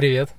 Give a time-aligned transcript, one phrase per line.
[0.00, 0.30] Привет.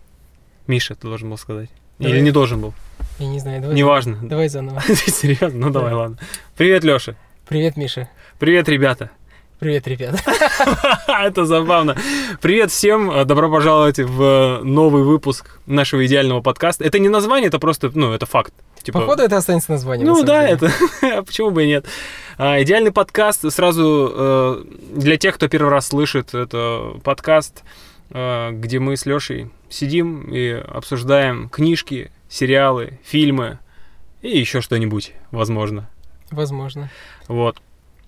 [0.66, 1.70] Миша, ты должен был сказать.
[2.00, 2.16] Давай.
[2.16, 2.74] Или не должен был?
[3.20, 3.76] Я не знаю, давай.
[3.76, 4.18] Неважно.
[4.24, 4.82] Давай заново.
[4.82, 5.68] Серьезно?
[5.68, 5.98] Ну давай, Да.
[6.00, 6.18] ладно.
[6.58, 7.16] Привет, Леша.
[7.48, 8.10] Привет, Миша.
[8.40, 9.12] Привет, ребята.
[9.60, 10.16] Привет, ребят.
[11.08, 11.96] Это забавно.
[12.42, 13.12] Привет всем.
[13.28, 16.84] Добро пожаловать в новый выпуск нашего идеального подкаста.
[16.84, 18.56] Это не название, это просто, ну, это факт.
[18.82, 20.08] Типа, Походу, это останется названием.
[20.08, 20.54] на Ну самом да, деле.
[21.02, 21.86] это а почему бы и нет.
[22.40, 24.64] А, идеальный подкаст сразу э,
[24.96, 27.68] для тех, кто первый раз слышит, это подкаст, э,
[28.12, 33.60] где мы с Лешей сидим и обсуждаем книжки, сериалы, фильмы
[34.22, 35.90] и еще что-нибудь, возможно.
[36.30, 36.90] Возможно.
[37.28, 37.58] Вот.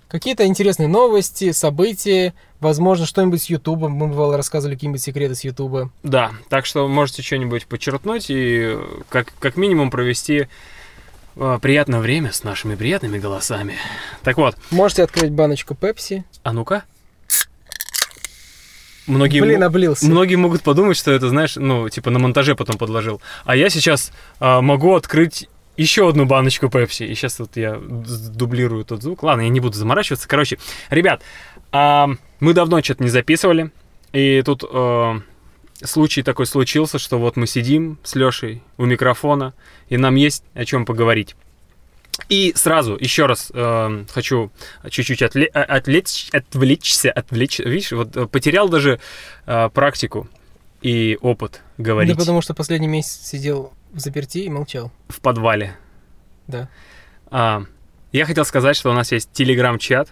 [0.07, 3.89] Какие-то интересные новости, события, возможно, что-нибудь с Ютуба.
[3.89, 5.89] Мы, бывало, рассказывали какие-нибудь секреты с Ютуба.
[6.03, 10.47] Да, так что можете что-нибудь подчеркнуть и э, как, как минимум провести
[11.35, 13.73] э, приятное время с нашими приятными голосами.
[14.21, 16.25] Так вот, Можете открыть баночку Пепси.
[16.43, 16.83] а ну-ка.
[19.07, 20.05] Многие, Блин, облился.
[20.05, 23.21] многие могут подумать, что это, знаешь, ну, типа на монтаже потом подложил.
[23.43, 27.03] А я сейчас а, могу открыть еще одну баночку Пепси.
[27.03, 29.23] И сейчас вот я дублирую тот звук.
[29.23, 30.27] Ладно, я не буду заморачиваться.
[30.27, 30.57] Короче,
[30.89, 31.21] ребят,
[31.71, 33.71] а, мы давно что-то не записывали.
[34.13, 35.19] И тут а,
[35.83, 39.53] случай такой случился, что вот мы сидим с Лешей у микрофона,
[39.89, 41.35] и нам есть о чем поговорить.
[42.29, 44.51] И сразу еще раз э, хочу
[44.89, 48.99] чуть-чуть отвле- отвлечь, отвлечься, отвлечь, видишь, вот э, потерял даже
[49.45, 50.29] э, практику
[50.81, 54.91] и опыт говорить Да потому что последний месяц сидел в заперти и молчал.
[55.07, 55.75] в подвале.
[56.47, 56.69] Да.
[57.31, 57.63] А,
[58.11, 60.09] я хотел сказать, что у нас есть телеграм-чат.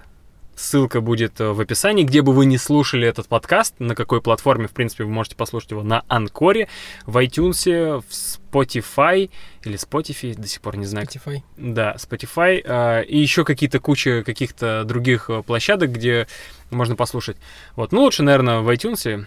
[0.62, 4.67] Ссылка будет э, в описании, где бы вы не слушали этот подкаст, на какой платформе,
[4.67, 6.67] в принципе, вы можете послушать его на Анкоре,
[7.08, 7.66] в iTunes,
[8.02, 9.32] в Spotify
[9.64, 11.42] или Spotify, до сих пор не знаю, Spotify.
[11.58, 16.28] Да, Spotify э, и еще какие-то куча каких-то других э, площадок, где
[16.70, 17.38] можно послушать.
[17.76, 19.26] Вот, ну лучше, наверное, в iTunes.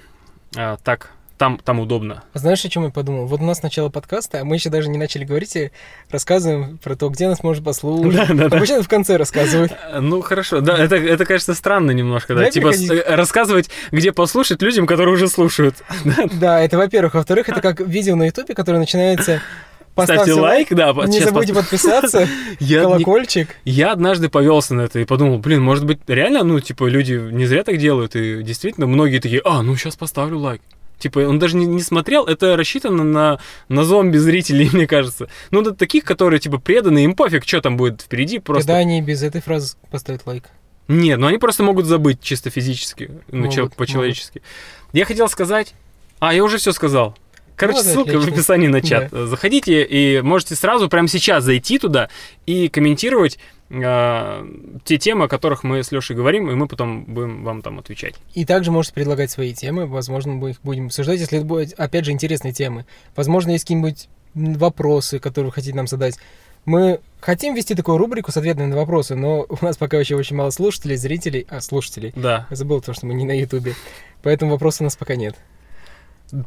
[0.56, 2.22] э, так, там, там удобно.
[2.32, 3.26] А Знаешь, о чем я подумал?
[3.26, 5.70] Вот у нас начало подкаста, а мы еще даже не начали говорить и
[6.10, 8.14] рассказываем про то, где нас можно послушать.
[8.14, 8.56] Да, да, да.
[8.56, 9.72] Обычно в конце рассказывают.
[9.92, 14.62] Э, Ну хорошо, да, это, это, конечно, странно немножко, да, типа э, рассказывать, где послушать
[14.62, 15.76] людям, которые уже слушают.
[16.40, 17.14] Да, это во-первых.
[17.14, 19.40] Во-вторых, это как видео на Ютубе, которое начинается
[20.02, 22.26] Ставьте лайк, да, по- Не забудьте пос- подписаться,
[22.58, 23.48] Я, не- колокольчик.
[23.64, 27.46] я однажды повелся на это и подумал, блин, может быть, реально, ну, типа, люди не
[27.46, 30.62] зря так делают, и действительно многие такие, а, ну, сейчас поставлю лайк.
[31.04, 33.38] Типа, он даже не, не смотрел, это рассчитано на,
[33.68, 35.28] на зомби-зрителей, мне кажется.
[35.50, 38.68] Ну, да, таких, которые, типа, преданы, им пофиг, что там будет впереди, просто...
[38.68, 40.44] Когда они без этой фразы поставят лайк.
[40.88, 44.40] Нет, ну они просто могут забыть чисто физически, ну, по-человечески.
[44.94, 45.74] Я хотел сказать...
[46.20, 47.14] А, я уже все сказал.
[47.54, 48.32] Короче, Ну, да, ссылка в отлично.
[48.32, 49.10] описании на чат.
[49.12, 52.08] Заходите и можете сразу прямо сейчас зайти туда
[52.46, 53.38] и комментировать
[53.70, 58.14] те темы, о которых мы с Лешей говорим, и мы потом будем вам там отвечать.
[58.34, 59.86] И также можете предлагать свои темы.
[59.86, 62.84] Возможно, мы их будем обсуждать, если это будут, опять же, интересные темы.
[63.16, 66.18] Возможно, есть какие-нибудь вопросы, которые вы хотите нам задать.
[66.66, 70.36] Мы хотим вести такую рубрику с ответами на вопросы, но у нас пока еще очень
[70.36, 72.12] мало слушателей, зрителей, а, слушателей.
[72.16, 72.46] Да.
[72.50, 73.74] Я забыл то, что мы не на Ютубе.
[74.22, 75.36] Поэтому вопросов у нас пока нет.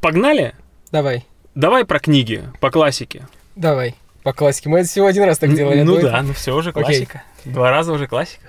[0.01, 0.55] Погнали?
[0.91, 1.25] Давай,
[1.57, 3.27] Давай про книги, по классике.
[3.55, 3.95] давай.
[4.27, 4.67] По классике.
[4.67, 5.79] Мы это всего один раз так делали.
[5.79, 7.23] а ну да, ну все уже классика.
[7.45, 8.47] Два раза уже классика.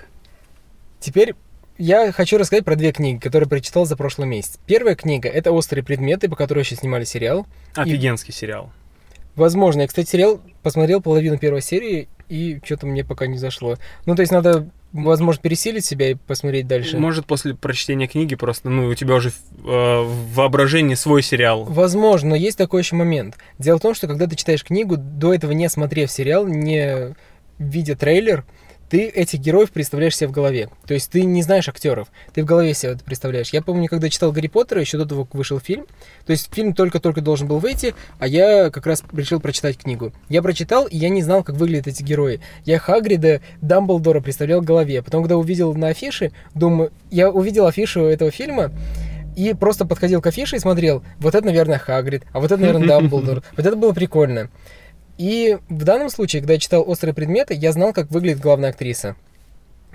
[0.99, 1.35] Теперь
[1.77, 4.59] я хочу рассказать про две книги, которые прочитал за прошлый месяц.
[4.65, 7.47] Первая книга— это «Острые предметы», по которой еще снимали сериал.
[7.75, 8.73] Офигенский сериал.
[9.37, 13.77] Возможно, я, кстати, сериал посмотрел половину первой серии, и что-то мне пока не зашло.
[14.05, 16.97] Ну, то есть надо, возможно, пересилить себя и посмотреть дальше.
[16.97, 21.65] Может, после прочтения книги просто, ну, у тебя уже э, в воображении свой сериал.
[21.65, 23.37] Возможно, но есть такой еще момент.
[23.57, 27.15] Дело в том, что когда ты читаешь книгу, до этого не смотрев сериал, не
[27.57, 28.45] видя трейлер,
[28.89, 30.69] ты этих героев представляешь себе в голове.
[30.85, 33.49] То есть ты не знаешь актеров, ты в голове себе это представляешь.
[33.49, 35.85] Я помню, когда читал Гарри Поттера, еще до того, как вышел фильм,
[36.25, 40.11] то есть фильм только-только должен был выйти, а я как раз решил прочитать книгу.
[40.27, 42.41] Я прочитал, и я не знал, как выглядят эти герои.
[42.65, 45.01] Я Хагрида, Дамблдора представлял в голове.
[45.03, 48.71] Потом, когда увидел на афише, думаю, я увидел афишу этого фильма,
[49.35, 52.87] и просто подходил к афише и смотрел, вот это, наверное, Хагрид, а вот это, наверное,
[52.99, 53.43] Дамблдор.
[53.55, 54.49] Вот это было прикольно.
[55.19, 59.17] И в данном случае, когда я читал «Острые предметы», я знал, как выглядит главная актриса.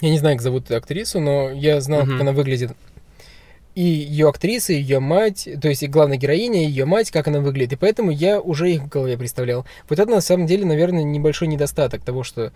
[0.03, 2.11] Я не знаю, как зовут эту актрису, но я знал, Мгм.
[2.13, 2.73] как она выглядит.
[3.75, 7.27] И ее актриса, и ее мать, то есть и главная героиня, и ее мать, как
[7.27, 7.73] она выглядит.
[7.73, 9.65] И поэтому я уже их в голове представлял.
[9.89, 12.53] Вот это на самом деле, наверное, небольшой недостаток того, что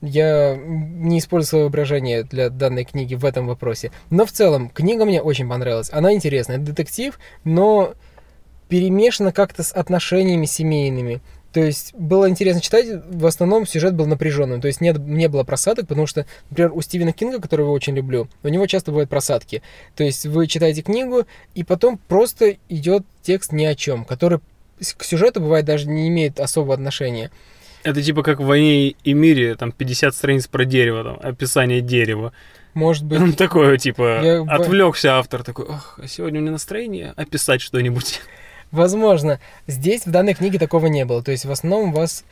[0.00, 3.92] я не использую свое воображение для данной книги в этом вопросе.
[4.10, 5.88] Но в целом, книга мне очень понравилась.
[5.92, 6.56] Она интересная.
[6.56, 7.94] Это детектив, но
[8.68, 11.20] перемешана как-то с отношениями семейными.
[11.58, 15.42] То есть было интересно читать, в основном сюжет был напряженным, то есть нет, не было
[15.42, 19.10] просадок, потому что, например, у Стивена Кинга, которого я очень люблю, у него часто бывают
[19.10, 19.60] просадки.
[19.96, 21.26] То есть вы читаете книгу,
[21.56, 24.38] и потом просто идет текст ни о чем, который
[24.96, 27.32] к сюжету бывает даже не имеет особого отношения.
[27.82, 32.32] Это типа как в «Войне и мире», там 50 страниц про дерево, там описание дерева.
[32.74, 33.20] Может быть.
[33.20, 38.20] Он такой, типа, Я- отвлекся автор, такой, ох, а сегодня у меня настроение описать что-нибудь.
[38.70, 39.40] Возможно.
[39.66, 41.22] Здесь в данной книге такого не было.
[41.22, 42.24] То есть в основном у вас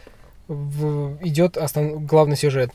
[0.49, 2.05] идет основ...
[2.05, 2.71] главный сюжет.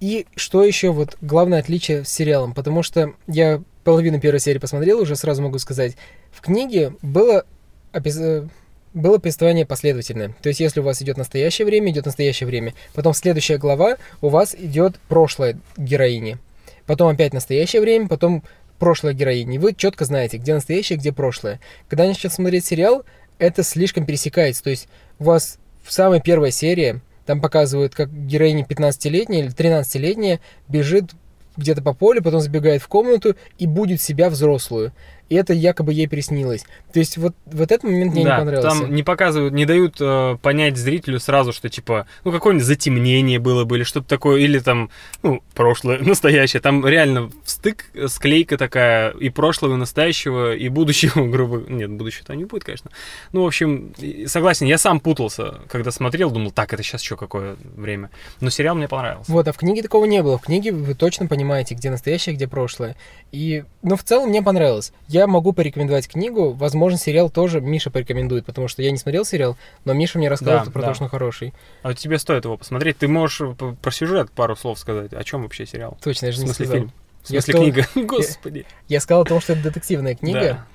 [0.00, 2.52] И что еще вот главное отличие с сериалом?
[2.52, 5.96] Потому что я половину первой серии посмотрел, уже сразу могу сказать.
[6.32, 7.46] В книге было,
[7.92, 8.46] опис- э,
[8.92, 10.34] было повествование последовательное.
[10.42, 12.74] То есть если у вас идет настоящее время, идет настоящее время.
[12.92, 16.36] Потом следующая глава у вас идет прошлое героини.
[16.84, 18.42] Потом опять настоящее время, потом
[18.78, 19.58] прошлое героини.
[19.58, 21.60] Вы четко знаете, где настоящее, где прошлое.
[21.88, 23.04] Когда начнете смотреть сериал,
[23.38, 24.62] это слишком пересекается.
[24.64, 24.88] То есть
[25.18, 31.12] у вас в самой первой серии там показывают, как героиня 15-летняя или 13-летняя бежит
[31.56, 34.92] где-то по полю, потом забегает в комнату и будет себя взрослую.
[35.28, 36.64] И это якобы ей приснилось.
[36.92, 38.68] То есть вот, вот этот момент мне да, не понравился.
[38.68, 43.64] там не показывают, не дают э, понять зрителю сразу, что типа, ну какое-нибудь затемнение было
[43.64, 44.90] бы или что-то такое, или там,
[45.22, 46.60] ну, прошлое, настоящее.
[46.60, 52.36] Там реально стык, склейка такая и прошлого, и настоящего, и будущего, грубо Нет, будущего там
[52.36, 52.90] не будет, конечно.
[53.32, 53.94] Ну, в общем,
[54.26, 58.10] согласен, я сам путался, когда смотрел, думал, так, это сейчас что, какое время.
[58.40, 59.32] Но сериал мне понравился.
[59.32, 60.38] Вот, а в книге такого не было.
[60.38, 62.96] В книге вы точно понимаете, где настоящее, где прошлое.
[63.32, 64.92] И, ну, в целом мне понравилось.
[65.08, 66.50] Я могу порекомендовать книгу.
[66.52, 70.64] Возможно, сериал тоже Миша порекомендует, потому что я не смотрел сериал, но Миша мне рассказал
[70.64, 70.88] Да, про да.
[70.88, 71.54] то, что он хороший.
[71.82, 72.98] А вот тебе стоит его посмотреть.
[72.98, 75.12] Ты можешь п- про сюжет пару слов сказать.
[75.12, 75.96] О чем вообще сериал?
[76.02, 76.74] Точно, я же не сказал.
[76.74, 76.92] фильм?
[77.22, 77.88] В Я смысле сказал- книга?
[78.06, 78.66] Господи.
[78.88, 80.40] Я сказал о том, что это детективная книга.
[80.40, 80.66] Да.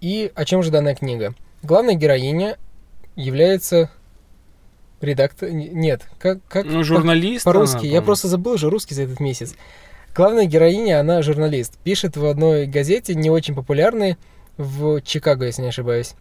[0.00, 1.34] И о чем же данная книга?
[1.62, 2.56] Главная героиня
[3.16, 3.90] является
[5.00, 5.50] редактор...
[5.50, 6.38] Нет, как...
[6.48, 7.44] как Ну, журналист.
[7.44, 7.78] По-русски.
[7.78, 9.54] она, Я просто забыл уже русский за этот месяц.
[10.14, 11.78] Главная героиня, она журналист.
[11.84, 14.16] Пишет в одной газете, не очень популярной,
[14.56, 16.14] в Чикаго, если не ошибаюсь.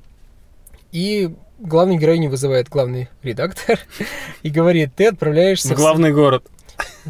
[0.92, 3.80] И главную героиню вызывает главный редактор
[4.44, 6.46] и говорит, ты отправляешься, В главный город.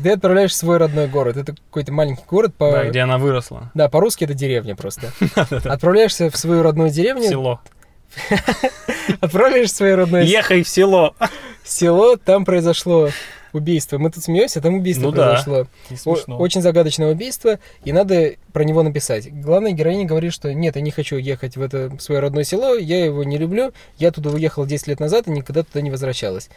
[0.02, 1.36] ты отправляешься в свой родной город.
[1.38, 2.56] Это какой-то маленький город.
[2.56, 2.72] По...
[2.72, 3.72] Да, где она выросла.
[3.74, 5.12] Да, по-русски это деревня просто.
[5.36, 7.62] Отправляешься в свою родную деревню, Село.
[9.22, 11.14] отправляешься в свое родное Ехай в село.
[11.64, 13.10] село, там произошло
[13.58, 13.98] убийство.
[13.98, 15.44] Мы тут смеемся, там убийство Ну да.
[15.44, 15.68] произошло.
[16.36, 19.32] О- Очень загадочное убийство, и надо про него написать.
[19.42, 23.04] Главная героиня говорит, что нет, я не хочу ехать в это свое родное село, я
[23.06, 26.50] его не люблю, я туда уехала 10 лет назад и никогда туда не возвращалась.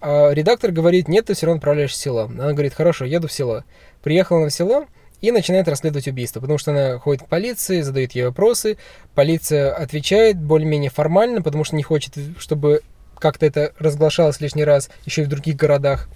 [0.00, 2.20] А редактор говорит, нет, ты все равно отправляешься в село.
[2.24, 3.64] Она говорит, хорошо, еду в село.
[4.02, 4.84] Приехала она в село
[5.22, 8.76] и начинает расследовать убийство, потому что она ходит к полиции, задает ей вопросы,
[9.14, 12.82] полиция отвечает более-менее формально, потому что не хочет, чтобы
[13.18, 16.08] как-то это разглашалось лишний раз еще и в других городах.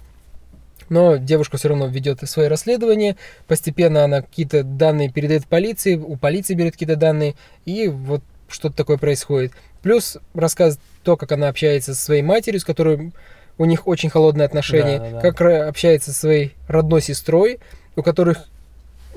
[0.91, 3.15] Но девушка все равно ведет свои расследования.
[3.47, 8.97] Постепенно она какие-то данные передает полиции, у полиции берет какие-то данные, и вот что-то такое
[8.97, 9.53] происходит.
[9.81, 13.13] Плюс рассказывает то, как она общается со своей матерью, с которой
[13.57, 15.31] у них очень холодные отношения, Да, да, да.
[15.31, 17.59] как общается со своей родной сестрой,
[17.95, 18.49] у которых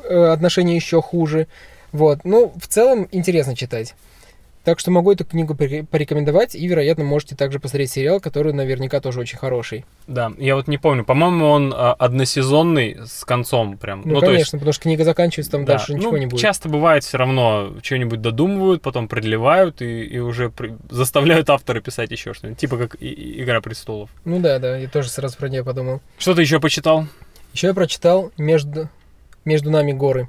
[0.05, 1.49] э, отношения еще хуже.
[1.91, 2.21] Вот.
[2.23, 3.97] Ну, в целом интересно читать.
[4.65, 9.01] Так что могу эту книгу поре- порекомендовать, и, вероятно, можете также посмотреть сериал, который наверняка
[9.01, 9.85] тоже очень хороший.
[10.07, 11.05] Да, я вот не помню.
[11.05, 14.03] По-моему, он а, односезонный с концом прям.
[14.07, 15.75] Ну, есть, конечно, потому что книга заканчивается, там да.
[15.75, 16.41] дальше ничего Ну, не будет.
[16.41, 22.11] Часто бывает все равно, что-нибудь додумывают, потом продлевают и, и уже при- заставляют автора писать
[22.11, 22.59] еще что-нибудь.
[22.59, 24.09] Типа как Игра престолов.
[24.25, 26.01] Ну да, да, я тоже сразу про нее подумал.
[26.19, 27.07] Что ты еще почитал?
[27.53, 28.89] Еще я прочитал между,
[29.45, 30.29] между нами горы.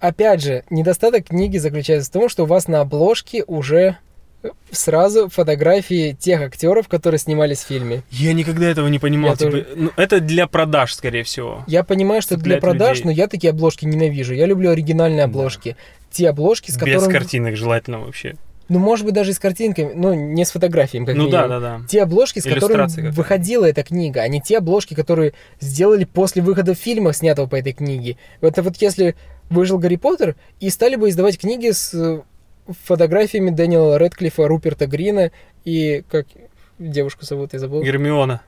[0.00, 3.96] Опять же, недостаток книги заключается в том, что у вас на обложке уже
[4.42, 8.02] э, сразу фотографии тех актеров, которые снимались в фильме.
[8.10, 9.30] Я никогда этого не понимал.
[9.32, 9.66] Я типа, тоже.
[9.74, 11.64] ну, это для продаж, скорее всего.
[11.66, 13.04] Я понимаю, что это для продаж, людей.
[13.06, 14.34] но я такие обложки ненавижу.
[14.34, 15.24] Я люблю оригинальные Да.
[15.24, 15.76] обложки.
[16.12, 17.12] Те обложки, с Без которыми...
[17.12, 18.36] картинок желательно вообще.
[18.68, 21.48] Ну, может быть, даже и с картинками, но не с фотографиями, как ну минимум.
[21.48, 21.80] да, да, да.
[21.88, 26.74] Те обложки, с которыми выходила эта книга, а не те обложки, которые сделали после выхода
[26.74, 28.18] фильма, снятого по этой книге.
[28.42, 29.16] Это вот если
[29.50, 32.22] выжил Гарри Поттер, и стали бы издавать книги с э,
[32.84, 35.30] фотографиями Дэниела Редклифа, Руперта Грина
[35.64, 36.26] и как
[36.78, 37.82] девушку зовут, я забыл.
[37.82, 38.40] Гермиона.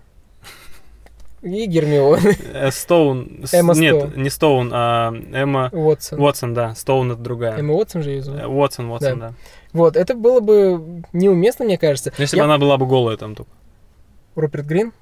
[1.42, 3.40] И Гермионы Э, Стоун.
[3.50, 4.22] Эмма Нет, Стоун.
[4.22, 6.20] не Стоун, а Эмма Уотсон.
[6.20, 6.74] Уотсон, да.
[6.74, 7.58] Стоун это другая.
[7.58, 8.42] Эмма Уотсон же ее Э, зовут.
[8.44, 9.32] Уотсон, Уотсон, да.
[9.72, 12.12] Вот, это было бы неуместно, мне кажется.
[12.18, 13.50] Если Я- бы она была бы голая там только.
[14.34, 14.92] Руперт Грин?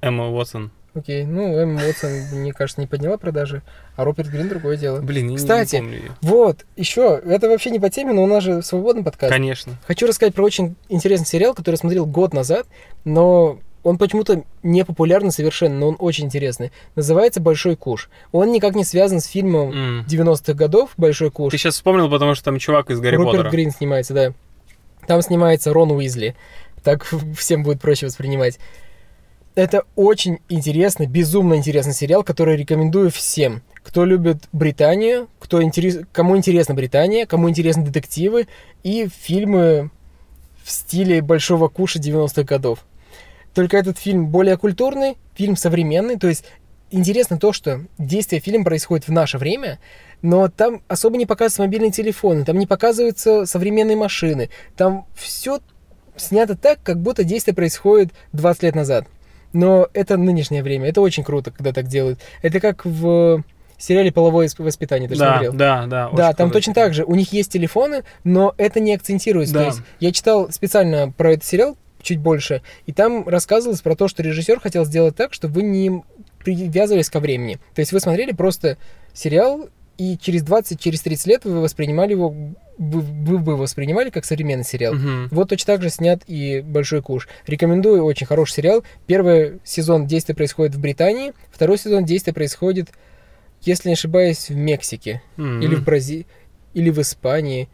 [0.00, 0.72] Эмма Уотсон.
[0.96, 1.24] Окей.
[1.24, 3.62] Ну, Эмма Уотсон, мне кажется, не подняла продажи,
[3.96, 5.00] а Роберт Грин другое дело.
[5.00, 6.12] Блин, Кстати, не помню её.
[6.22, 9.32] Вот, еще, это вообще не по теме, но у нас же свободный подкаст.
[9.32, 9.74] Конечно.
[9.86, 12.66] Хочу рассказать про очень интересный сериал, который я смотрел год назад,
[13.04, 16.72] но он почему-то не популярный совершенно, но он очень интересный.
[16.96, 18.10] Называется «Большой куш».
[18.32, 20.06] Он никак не связан с фильмом М.
[20.08, 21.52] 90-х годов «Большой куш».
[21.52, 23.50] Ты сейчас вспомнил, потому что там чувак из Гарри Руперт Поттера.
[23.50, 24.32] Грин снимается, да.
[25.06, 26.34] Там снимается Рон Уизли.
[26.82, 27.06] Так
[27.38, 28.58] всем будет проще воспринимать.
[29.56, 33.62] Это очень интересный, безумно интересный сериал, который рекомендую всем.
[33.82, 36.00] Кто любит Британию, кто интерес...
[36.12, 38.48] кому интересна Британия, кому интересны детективы
[38.82, 39.90] и фильмы
[40.62, 42.80] в стиле Большого Куша 90-х годов.
[43.54, 46.44] Только этот фильм более культурный, фильм современный, то есть
[46.90, 49.78] интересно то, что действие фильма происходит в наше время,
[50.20, 55.60] но там особо не показываются мобильные телефоны, там не показываются современные машины, там все
[56.14, 59.06] снято так, как будто действие происходит 20 лет назад.
[59.56, 62.20] Но это нынешнее время, это очень круто, когда так делают.
[62.42, 63.42] Это как в
[63.78, 65.52] сериале «Половое воспитание», ты же Да, смотрел?
[65.54, 66.10] да, да.
[66.10, 66.52] Да, там круто.
[66.52, 67.04] точно так же.
[67.04, 69.54] У них есть телефоны, но это не акцентируется.
[69.54, 69.60] Да.
[69.60, 74.08] То есть я читал специально про этот сериал чуть больше, и там рассказывалось про то,
[74.08, 76.02] что режиссер хотел сделать так, чтобы вы не
[76.44, 77.58] привязывались ко времени.
[77.74, 78.76] То есть вы смотрели просто
[79.14, 82.34] сериал, и через 20, через 30 лет вы воспринимали его,
[82.78, 84.94] вы, вы бы воспринимали как современный сериал.
[84.94, 85.28] Мгм.
[85.30, 87.28] Вот точно так же снят и «Большой куш».
[87.46, 88.84] Рекомендую, очень хороший сериал.
[89.06, 92.90] Первый сезон действия происходит в Британии, второй сезон действия происходит,
[93.62, 95.22] если не ошибаюсь, в Мексике.
[95.38, 95.60] М.
[95.60, 96.26] Или в Бразилии,
[96.74, 97.68] или в Испании,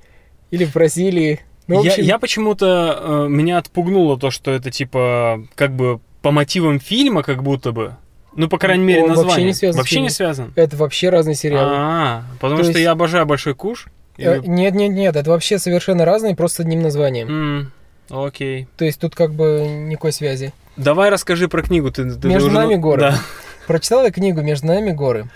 [0.51, 1.41] или в Бразилии.
[1.67, 6.01] Ну, в я, общем, я почему-то э, меня отпугнуло то, что это типа как бы
[6.23, 7.97] по мотивам фильма, как будто бы.
[8.35, 9.47] Ну, по крайней мере, Он вообще название.
[9.47, 10.53] не связан Вообще не связан.
[10.57, 11.73] это вообще разные сериалы.
[11.75, 13.87] А, потому То что есть- я обожаю большой куш.
[14.19, 17.29] Э, Или- Нет, нет, нет, это вообще совершенно разные, просто с одним названием.
[17.29, 17.73] М,
[18.11, 18.69] Окей.
[18.77, 20.53] То есть тут как бы никакой связи.
[20.77, 21.91] Давай расскажи про книгу.
[21.91, 23.01] Ты, ты Между уже- нами горы.
[23.01, 23.19] Да.
[23.67, 25.29] Прочитала я книгу «Между нами горы».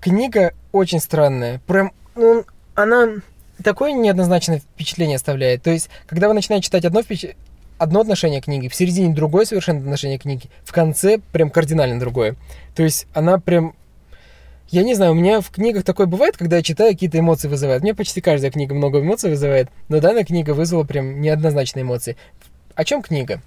[0.00, 1.60] Книга очень странная.
[1.66, 2.44] Прям, ну,
[2.74, 3.08] она
[3.62, 5.62] такое неоднозначное впечатление оставляет.
[5.62, 7.36] То есть, когда вы начинаете читать одно, впеч-
[7.82, 11.98] одно отношение к книге, в середине другое совершенно отношение к книге, в конце прям кардинально
[11.98, 12.36] другое.
[12.74, 13.74] То есть, она прям...
[14.68, 17.82] Я не знаю, у меня в книгах такое бывает, когда я читаю, какие-то эмоции вызывает.
[17.82, 22.16] Мне почти каждая книга много эмоций вызывает, но данная книга вызвала прям неоднозначные эмоции.
[22.74, 23.42] О чем книга?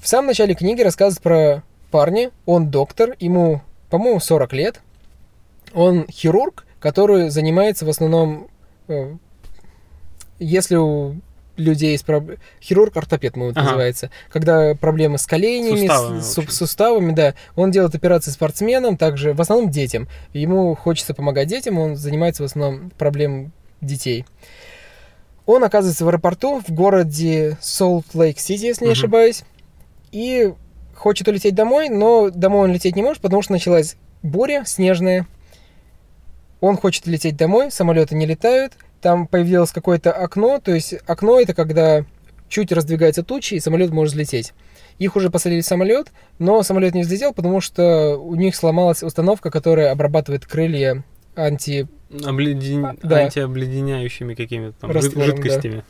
[0.00, 3.60] В самом начале книги рассказывается про парня, он доктор, ему,
[3.90, 4.80] по-моему, 40 лет.
[5.74, 8.48] Он хирург, который занимается в основном,
[8.88, 9.14] э,
[10.38, 11.16] если у
[11.60, 13.62] людей есть проблемы, хирург-ортопед, мы Ага.
[13.62, 19.32] называется, когда проблемы с коленями, Суставами, с, с суставами, да, он делает операции спортсменам, также
[19.32, 20.08] в основном детям.
[20.32, 24.24] Ему хочется помогать детям, он занимается в основном проблем детей.
[25.46, 28.98] Он оказывается в аэропорту в городе Солт-Лейк-Сити, если не Мгм.
[28.98, 29.42] ошибаюсь,
[30.12, 30.52] и
[30.94, 35.26] хочет улететь домой, но домой он лететь не может, потому что началась буря снежная.
[36.60, 41.54] Он хочет лететь домой, самолеты не летают, там появилось какое-то окно, то есть окно это
[41.54, 42.04] когда
[42.48, 44.52] чуть раздвигается тучи, и самолет может взлететь.
[44.98, 49.50] Их уже посадили в самолет, но самолет не взлетел, потому что у них сломалась установка,
[49.50, 51.04] которая обрабатывает крылья
[51.36, 51.88] анти...
[52.10, 53.16] Обледен- А, да.
[53.20, 55.36] Антиобледеняющими какими-то там Раствором, да.
[55.36, 55.84] жидкостями.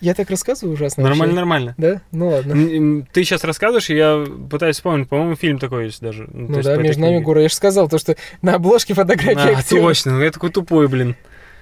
[0.00, 1.02] Я так рассказываю ужасно.
[1.02, 1.36] Нормально, вообще.
[1.36, 1.74] нормально.
[1.76, 2.00] Да?
[2.12, 3.04] Ну ладно.
[3.12, 6.28] Ты сейчас рассказываешь, и я пытаюсь вспомнить, по-моему, фильм такой есть даже.
[6.32, 7.24] Ну есть да, между нами книге.
[7.24, 7.42] горы.
[7.42, 9.80] Я же сказал, то, что на обложке фотографии А, актера.
[9.82, 11.16] точно, ну я такой тупой, блин.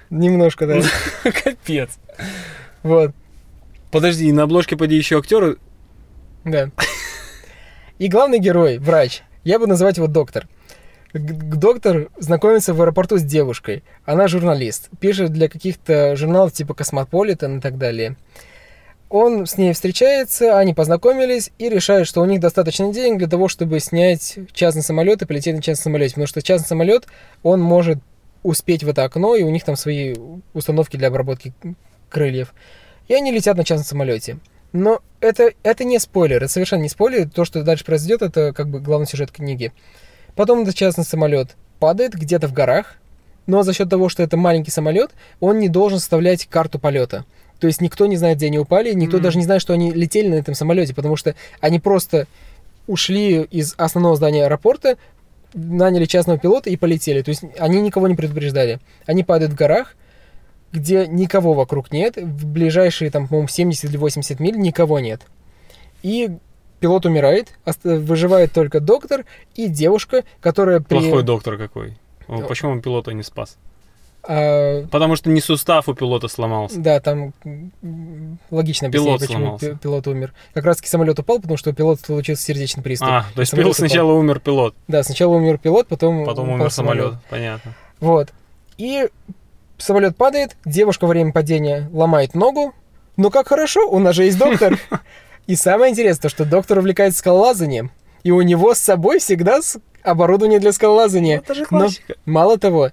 [0.09, 0.81] Немножко, да.
[1.43, 1.97] Капец.
[2.83, 3.11] Вот,
[3.91, 5.57] Подожди, на обложке поди еще актеры.
[6.43, 6.69] да.
[7.99, 9.23] И главный герой, врач.
[9.43, 10.47] Я буду называть его доктор.
[11.13, 13.83] Доктор знакомится в аэропорту с девушкой.
[14.05, 14.89] Она журналист.
[14.99, 18.15] Пишет для каких-то журналов типа Космополитен и так далее.
[19.09, 23.47] Он с ней встречается, они познакомились и решают, что у них достаточно денег для того,
[23.47, 26.15] чтобы снять частный самолет и полететь на частном самолете.
[26.15, 27.07] Потому что частный самолет,
[27.41, 27.99] он может
[28.47, 30.15] успеть в это окно, и у них там свои
[30.53, 31.53] установки для обработки
[32.09, 32.53] крыльев.
[33.09, 34.37] И они летят на частном самолете.
[34.71, 37.29] Но это, это не спойлер, это совершенно не спойлер.
[37.29, 39.73] То, что дальше произойдет, это как бы главный сюжет книги.
[40.35, 42.95] Потом этот частный самолет падает где-то в горах,
[43.47, 47.25] но за счет того, что это маленький самолет, он не должен составлять карту полета.
[47.59, 49.23] То есть никто не знает, где они упали, никто Мгм.
[49.23, 52.27] даже не знает, что они летели на этом самолете, потому что они просто
[52.87, 54.97] ушли из основного здания аэропорта,
[55.57, 57.21] наняли частного пилота и полетели.
[57.21, 58.79] То есть они никого не предупреждали.
[59.05, 59.95] Они падают в горах,
[60.71, 65.21] где никого вокруг нет, в ближайшие, там, по-моему, 70 или 80 миль никого нет.
[66.03, 66.37] И
[66.79, 70.99] пилот умирает, выживает только доктор и девушка, которая при...
[70.99, 71.97] Плохой доктор какой.
[72.27, 72.45] О, Да.
[72.45, 73.57] Почему он пилота не спас?
[74.29, 76.79] А, Потому что не сустав у пилота сломался.
[76.79, 77.33] да, там
[78.51, 79.69] логично Пилот почему сломался.
[79.71, 80.33] пи- пилот умер.
[80.53, 83.07] Как раз таки самолет упал, потому что у пилота случился сердечный приступ.
[83.09, 83.87] А, то есть Самолет пил- упал.
[83.87, 87.13] сначала умер пилот, Да, сначала умер пилот, потом, потом упал умер самолет.
[87.29, 87.73] Понятно.
[87.99, 88.29] Вот.
[88.77, 89.07] И
[89.77, 92.73] самолет падает, девушка во время падения ломает ногу.
[93.15, 94.77] Ну как хорошо, у нас же есть доктор.
[95.47, 97.91] И самое интересное, то, что доктор увлекается скалолазанием.
[98.23, 99.59] И у него с собой всегда
[100.03, 101.37] оборудование для скалолазания.
[101.37, 102.15] Это же Но классика.
[102.25, 102.91] мало того,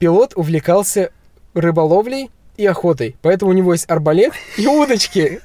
[0.00, 1.10] пилот увлекался
[1.54, 3.16] рыболовлей и охотой.
[3.22, 5.40] Поэтому у него есть арбалет и удочки.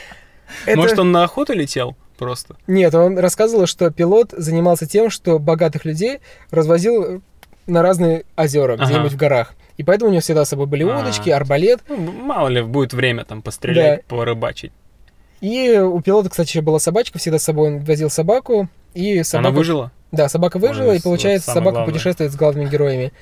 [0.66, 2.56] Это- Может, он на охоту летел просто?
[2.66, 7.22] Нет, он рассказывал, что пилот занимался тем, что богатых людей развозил
[7.66, 8.84] на разные озера, Ага.
[8.84, 9.54] где-нибудь в горах.
[9.76, 11.00] И поэтому у него всегда с собой были А.
[11.00, 11.80] удочки, арбалет.
[11.88, 14.72] Ну, мало ли, будет время там пострелять, порыбачить.
[15.40, 18.68] И у пилота, кстати, еще была собачка, всегда с собой он возил собаку.
[18.94, 19.48] И собака...
[19.48, 19.92] Она выжила?
[20.12, 21.92] Да, собака выжила, Ой, и получается, собака главное.
[21.92, 23.12] путешествует с главными героями.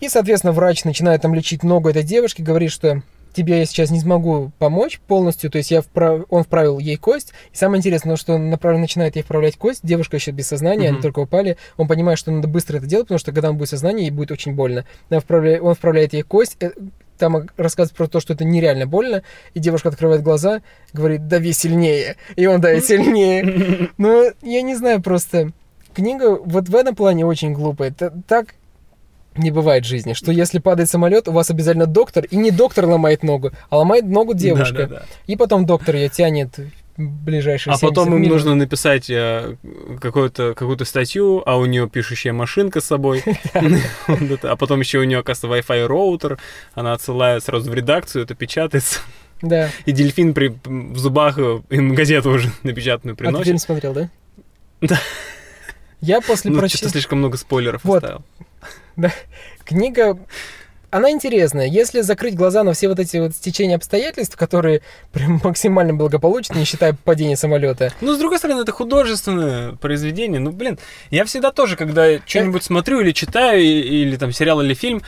[0.00, 3.02] И, соответственно, врач начинает там лечить ногу этой девушки, говорит, что
[3.34, 6.22] тебе я сейчас не смогу помочь полностью, то есть я вправ...
[6.30, 7.32] он вправил ей кость.
[7.52, 10.94] И самое интересное, что он направ- начинает ей вправлять кость, девушка еще без сознания, они
[10.94, 11.02] Мгм.
[11.02, 11.56] только упали.
[11.76, 14.10] Он понимает, что надо быстро это делать, потому что когда он будет в сознании, ей
[14.10, 14.84] будет очень больно.
[15.10, 16.70] Она вправля- Он вправляет ей кость, э,
[17.18, 19.22] там рассказывает про то, что это нереально больно,
[19.54, 20.62] и девушка открывает глаза,
[20.92, 23.90] говорит, дави сильнее, и он давит сильнее.
[23.98, 25.50] Ну, я не знаю, просто
[25.94, 27.92] книга вот в этом плане очень глупая.
[27.92, 28.54] Так
[29.38, 32.86] не бывает в жизни, что если падает самолет, у вас обязательно доктор, и не доктор
[32.86, 34.74] ломает ногу, а ломает ногу девушка.
[34.74, 35.02] Да-да-да.
[35.26, 36.58] И потом доктор ее тянет
[36.96, 38.32] ближайшие А потом 70 им минут.
[38.34, 39.56] нужно написать э,
[40.00, 43.22] какую-то какую статью, а у нее пишущая машинка с собой.
[44.42, 46.38] А потом еще у нее, оказывается, Wi-Fi роутер.
[46.74, 49.00] Она отсылает сразу в редакцию, это печатается.
[49.42, 49.70] Да.
[49.86, 53.60] И дельфин при, в зубах э, им газету уже напечатанную А ты фильм приносит.
[53.60, 54.10] смотрел, да?
[54.80, 54.98] Да.
[56.00, 56.90] Я после Ну, что-то прочтения...
[56.92, 58.02] слишком много спойлеров Вот.
[58.02, 58.24] оставил.
[59.64, 60.18] Книга,
[60.90, 61.66] она интересная.
[61.66, 66.64] Если закрыть глаза на все вот эти вот стечения обстоятельств, которые прям максимально благополучны, не
[66.64, 70.40] считая падения самолета, Ну, с другой стороны, это художественное произведение.
[70.40, 70.78] Ну, блин,
[71.10, 75.02] я всегда тоже, когда что-нибудь смотрю или читаю, или там сериал или фильм,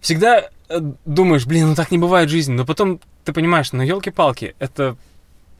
[0.00, 2.54] всегда э, думаешь, блин, ну так не бывает в жизни.
[2.54, 4.96] Но потом ты понимаешь, ну, елки-палки, это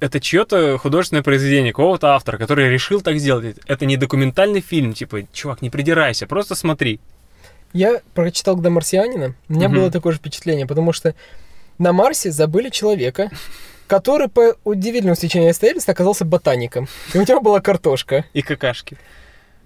[0.00, 3.56] это чье-то художественное произведение какого-то автора, который решил так сделать.
[3.66, 7.00] Это не документальный фильм, типа, чувак, не придирайся, просто смотри.
[7.74, 9.76] Я прочитал «Когда марсианина», у меня Мгм.
[9.78, 11.14] было такое же впечатление, потому что
[11.78, 13.30] на Марсе забыли человека,
[13.88, 16.88] который по удивительному стечению обстоятельств оказался ботаником.
[17.12, 18.24] И у него была картошка.
[18.32, 18.96] И какашки.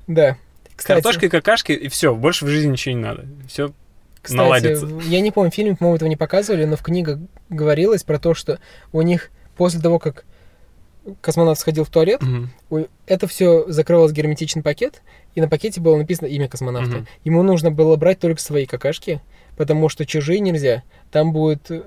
[0.06, 0.36] Да.
[0.74, 3.26] Кстати, Картошка и какашки, и все, больше в жизни ничего не надо.
[3.46, 3.72] Все.
[4.22, 4.86] кстати, наладится.
[5.04, 7.18] я не помню, фильм, по-моему, этого не показывали, но в книгах
[7.50, 8.58] говорилось про то, что
[8.92, 10.24] у них после того, как
[11.20, 12.20] космонавт сходил в туалет,
[12.70, 15.02] у- это все закрывалось герметичный пакет,
[15.38, 16.96] и на пакете было написано имя космонавта.
[16.96, 17.06] Мгм.
[17.22, 19.20] Ему нужно было брать только свои какашки,
[19.56, 20.82] потому что чужие нельзя.
[21.12, 21.82] Там будут э,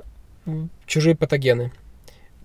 [0.85, 1.73] чужие патогены.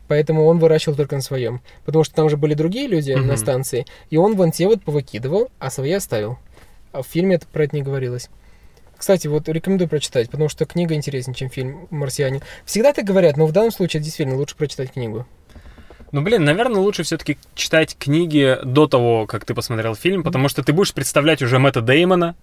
[0.08, 1.60] Поэтому он выращивал только на своем.
[1.84, 3.36] Потому что там же были другие люди на Мгм.
[3.36, 6.38] станции, и он вон те вот повыкидывал, а свои оставил.
[6.90, 8.28] А в фильме это про это не говорилось.
[8.96, 12.42] Кстати, вот рекомендую прочитать, потому что книга интереснее, чем фильм «Марсианин».
[12.64, 15.24] Всегда так говорят, но в данном случае действительно лучше прочитать книгу.
[16.12, 20.62] Ну, блин, наверное, лучше все-таки читать книги до того, как ты посмотрел фильм, потому что
[20.62, 22.34] ты будешь представлять уже Мэтта Деймона.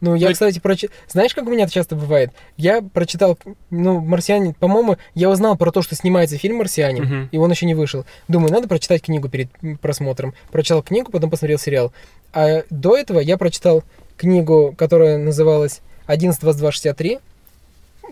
[0.00, 0.96] Ну, я, Ну, кстати, прочитал...
[1.08, 2.30] Знаешь, как у меня это часто бывает?
[2.56, 3.36] Я прочитал,
[3.68, 7.28] ну, «Марсианин», по-моему, я узнал про то, что снимается фильм «Марсианин», Мгм.
[7.30, 8.06] и он еще не вышел.
[8.26, 9.50] Думаю, надо прочитать книгу перед
[9.82, 10.32] просмотром.
[10.52, 11.92] Прочитал книгу, потом посмотрел сериал.
[12.32, 13.84] А до этого я прочитал
[14.16, 17.20] книгу, которая называлась «11.22.63»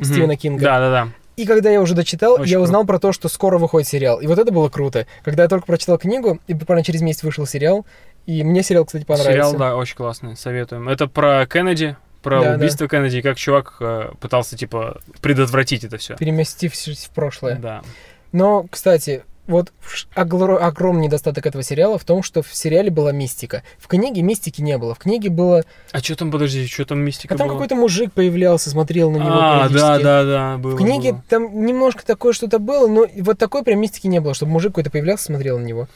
[0.02, 0.62] Стивена Кинга.
[0.62, 1.08] Да, да, да.
[1.38, 2.62] И когда я уже дочитал, Очень я круто.
[2.64, 4.20] узнал про то, что скоро выходит сериал.
[4.20, 5.06] И вот это было круто.
[5.22, 7.86] Когда я только прочитал книгу, и буквально через месяц вышел сериал,
[8.26, 9.32] и мне сериал, кстати, понравился.
[9.32, 10.88] Сериал, да, очень классный, советуем.
[10.88, 12.56] Это про Кеннеди, про Да, да.
[12.56, 16.16] убийство Кеннеди, и как чувак э, пытался, типа, предотвратить это все.
[16.16, 17.54] Переместившись в прошлое.
[17.56, 17.82] Да.
[18.32, 19.72] Но, кстати, вот
[20.14, 23.62] огромный недостаток этого сериала в том, что в сериале была мистика.
[23.78, 24.94] В книге мистики не было.
[24.94, 25.64] В книге было...
[25.90, 27.56] А что там, подожди, что там мистика А там была?
[27.56, 30.74] какой-то мужик появлялся, смотрел на него А, да, да, да, было.
[30.74, 31.24] В книге было.
[31.30, 34.90] там немножко такое что-то было, но вот такой прям мистики не было, чтобы мужик какой-то
[34.90, 35.88] появлялся, смотрел на него.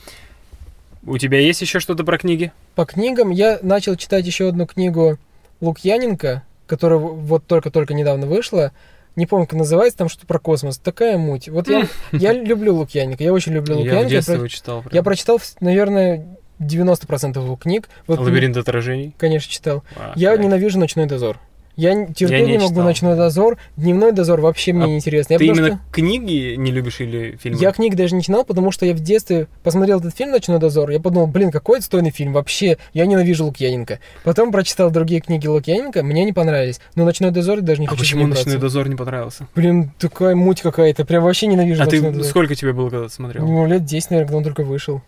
[1.05, 2.53] У тебя есть еще что-то про книги?
[2.75, 5.19] По книгам я начал читать еще одну книгу
[5.61, 8.73] Лукьяненко, которая вот только-только недавно вышла.
[9.17, 10.79] Не помню, как называется, там что-то про космос.
[10.79, 11.49] Такая муть.
[11.49, 14.09] Вот я, я люблю Лукьяненко, я очень люблю Я в Лукьяненко.
[14.09, 14.81] Я, детстве про- читал.
[14.83, 14.95] прям.
[14.95, 17.89] я прочитал, наверное, 90% его книг.
[18.07, 19.15] Вот, Лабиринт отражений.
[19.19, 19.83] Конечно, читал.
[19.97, 20.41] А, Я кайф.
[20.43, 21.39] ненавижу «Ночной дозор».
[21.75, 22.85] Я терпеть не не, могу читал.
[22.85, 23.57] «Ночной дозор».
[23.77, 25.33] «Дневной дозор» вообще мне А не интересно.
[25.35, 27.59] Я Ты именно что- книги не любишь или фильмы?
[27.61, 30.91] Я книг даже не читал, потому что я в детстве посмотрел этот фильм «Ночной дозор».
[30.91, 32.35] Я подумал, блин, какой отстойный фильм.
[32.35, 34.01] Вообще, я ненавижу Лукьяненко.
[34.23, 36.81] Потом прочитал другие книги Лукьяненко, мне не понравились.
[36.95, 38.27] Но «Ночной дозор» я даже не А хочу почему.
[38.27, 39.49] «Ночной дозор» не понравился?
[39.55, 41.05] Блин, такая муть какая-то.
[41.07, 42.27] Прям вообще ненавижу А ты «Ночной дозор».
[42.31, 43.47] сколько тебе было, когда ты смотрел?
[43.47, 45.01] Ну, лет 10, наверное, когда он только вышел.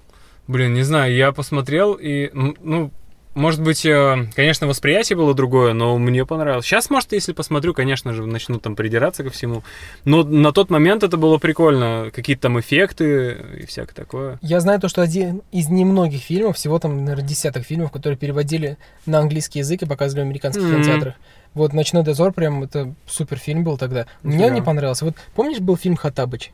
[0.46, 2.90] Блин, не знаю, я посмотрел и, ну,
[3.34, 6.64] может быть, э, конечно, восприятие было другое, но мне понравилось.
[6.66, 9.62] Сейчас, может, если посмотрю, конечно же, начну там придираться ко всему.
[10.04, 12.10] Но на тот момент это было прикольно.
[12.14, 14.38] Какие-то там эффекты и всякое такое.
[14.42, 18.78] Я знаю то, что один из немногих фильмов, всего там, наверное, десяток фильмов, которые переводили
[19.06, 20.72] на английский язык и показывали в американских Мгм.
[20.82, 21.14] кинотеатрах.
[21.54, 24.06] Вот «Ночной дозор» прям это супер фильм был тогда.
[24.22, 24.54] Мне он Да.
[24.56, 25.04] не понравился.
[25.04, 26.52] Вот помнишь, был фильм «Хаттабыч»?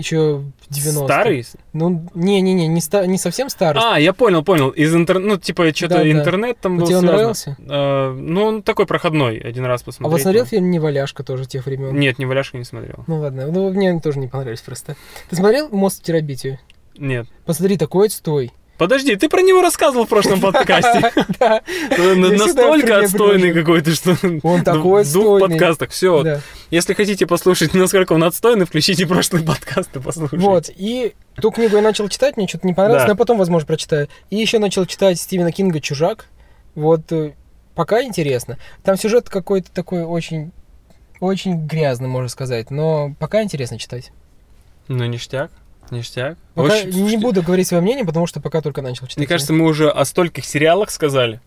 [0.00, 1.46] Еще в 90 Старый?
[1.72, 3.82] Ну, не-не-не, не, ста- не совсем старый.
[3.84, 4.70] А, я понял, понял.
[4.70, 6.10] Из интернета, ну, типа, что-то Да, да.
[6.10, 7.16] интернет там Вот был тебе он связан.
[7.16, 7.56] нравился?
[7.68, 10.12] Э, ну, он такой проходной, один раз а посмотрел.
[10.12, 11.94] вот смотрел фильм «Неваляшка» тоже тех времен?
[11.98, 13.04] Нет, не Валяшка не смотрел.
[13.06, 14.96] Ну ладно, ну мне они тоже не понравились просто.
[15.28, 16.58] Ты смотрел «Мост в терабитию»?
[16.96, 17.26] Нет.
[17.46, 18.52] Посмотри, такой отстой.
[18.80, 21.12] Подожди, ты про него рассказывал в прошлом подкасте.
[21.38, 24.16] Настолько отстойный какой-то, что...
[24.42, 25.50] Он в такой отстойный.
[25.50, 25.90] подкастах.
[25.90, 26.40] Все.
[26.70, 30.42] Если хотите послушать, насколько он отстойный, включите прошлый подкаст и послушайте.
[30.42, 31.12] Вот, и
[31.42, 34.08] ту книгу я начал читать, мне что-то не понравилось, но потом, возможно, прочитаю.
[34.30, 36.24] И еще начал читать Стивена Кинга «Чужак».
[36.74, 37.34] Вот, э,
[37.74, 38.56] пока интересно.
[38.82, 40.52] Там сюжет какой-то такой очень,
[41.20, 44.10] очень грязный, можно сказать, но пока интересно читать.
[44.88, 45.50] Ну, ништяк,
[45.90, 46.36] ништяк.
[46.54, 49.18] Пока Очень- не буду говорить свое мнение, потому что пока только начал читать.
[49.18, 51.40] Мне кажется, мы уже о стольких сериалах сказали.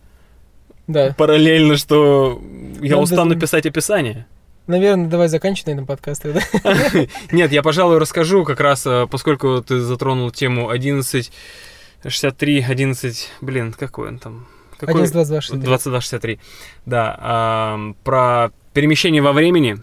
[0.86, 1.14] Да.
[1.16, 2.40] Параллельно, что
[2.80, 4.26] я Надо- устану писать описание.
[4.66, 6.40] Наверное, давай заканчивать на этом подкаст тогда.
[7.32, 14.08] Нет, я, пожалуй, расскажу как раз, э, поскольку ты затронул тему 1163, 11, блин, какой
[14.08, 14.46] он там?
[14.78, 14.94] Какой?
[14.94, 15.64] 11, 22, 63.
[15.66, 16.40] 2263.
[16.86, 19.78] Да, ам, про перемещение во времени.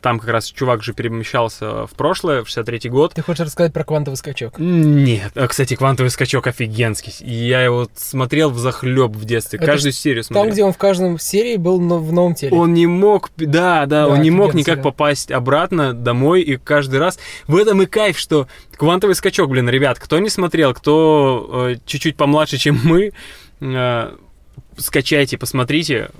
[0.00, 3.12] Там как раз чувак же перемещался в прошлое, в 63 год.
[3.14, 4.54] Ты хочешь рассказать про квантовый скачок?
[4.58, 7.12] Нет, А, кстати, квантовый скачок офигенский.
[7.20, 9.58] Я его смотрел в захлеб в детстве.
[9.58, 10.44] Это Каждую серию смотрел.
[10.44, 12.56] Там, где он в каждом серии был в новом теле.
[12.56, 14.84] Он не мог, да, да, Да, он не мог никак сериал.
[14.84, 17.18] попасть обратно домой, и каждый раз...
[17.46, 22.16] В этом и кайф, что квантовый скачок, блин, ребят, кто не смотрел, кто э, чуть-чуть
[22.16, 23.12] помладше, чем мы,
[23.60, 24.14] э,
[24.78, 26.10] скачайте, посмотрите.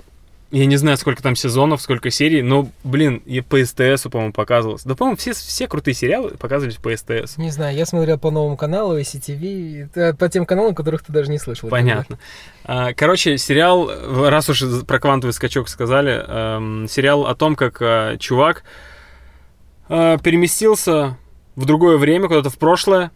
[0.51, 4.83] Я не знаю, сколько там сезонов, сколько серий, но, блин, и по СТС, по-моему, показывалось.
[4.83, 7.37] Да, по-моему, все, все крутые сериалы показывались по СТС.
[7.37, 11.31] Не знаю, я смотрел по новому каналу, ICTV, это по тем каналам, которых ты даже
[11.31, 11.69] не слышал.
[11.69, 12.19] Понятно.
[12.65, 13.89] А, Короче, сериал,
[14.29, 18.63] раз уж про квантовый скачок сказали, эм, сериал о том, как э, чувак
[19.87, 21.17] э, переместился
[21.55, 23.11] в другое время, куда-то в прошлое,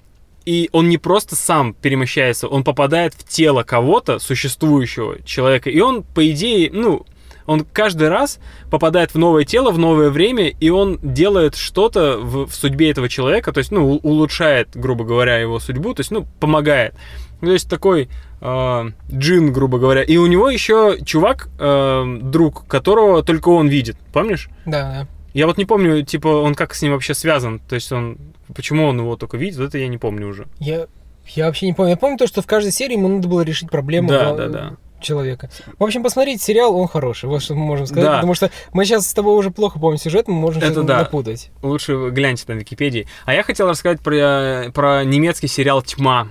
[0.45, 6.03] и он не просто сам перемещается, он попадает в тело кого-то, существующего человека, и он,
[6.03, 7.05] по идее, ну,
[7.45, 12.47] он каждый раз попадает в новое тело, в новое время, и он делает что-то в,
[12.47, 16.25] в судьбе этого человека, то есть, ну, улучшает, грубо говоря, его судьбу, то есть, ну,
[16.39, 16.95] помогает.
[17.41, 18.09] То есть такой
[18.41, 20.03] э, джин, грубо говоря.
[20.03, 23.97] И у него еще чувак, э, друг, которого только он видит.
[24.13, 24.49] Помнишь?
[24.65, 25.07] Да.
[25.33, 27.59] Я вот не помню, типа, он как с ним вообще связан.
[27.59, 28.17] То есть он...
[28.55, 30.47] Почему он его только видит, вот это я не помню уже.
[30.59, 30.85] Я,
[31.27, 31.91] я вообще не помню.
[31.91, 34.73] Я помню то, что в каждой серии ему надо было решить проблему Да, да, да.
[35.05, 35.49] Человека.
[35.79, 37.29] В общем, посмотрите сериал, он хороший.
[37.29, 38.03] Вот что мы можем сказать.
[38.03, 38.15] Да.
[38.15, 40.99] Потому что мы сейчас с тобой уже плохо помним сюжет, мы можем Это да.
[40.99, 41.51] напутать.
[41.61, 43.07] Лучше гляньте на Википедии.
[43.25, 46.27] А я хотел рассказать про, про немецкий сериал «Тьма».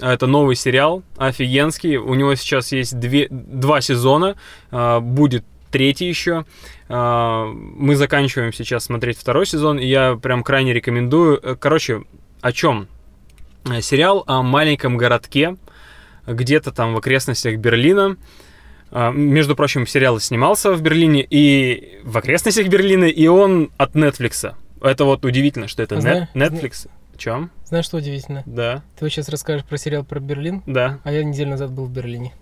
[0.00, 1.96] Это новый сериал, офигенский.
[1.96, 4.36] У него сейчас есть две, два сезона.
[4.70, 6.44] а, Будет третий еще.
[6.88, 11.58] А, Мы заканчиваем сейчас смотреть второй сезон, и я прям крайне рекомендую.
[11.58, 12.04] Короче,
[12.40, 12.86] о чем?
[13.68, 15.56] Э, Сериал о маленьком городке,
[16.28, 18.16] где-то там в окрестностях Берлина.
[18.90, 24.54] А, Между прочим, сериал снимался в Берлине и в окрестностях Берлина, и он от Netflix.
[24.80, 26.88] Это вот удивительно, что это Net- Netflix.
[27.16, 27.50] Чем?
[27.64, 28.44] Знаешь, что удивительно?
[28.46, 31.84] Да, Ты вот сейчас расскажешь про сериал про Берлин, да, а я неделю назад был
[31.86, 32.32] в Берлине.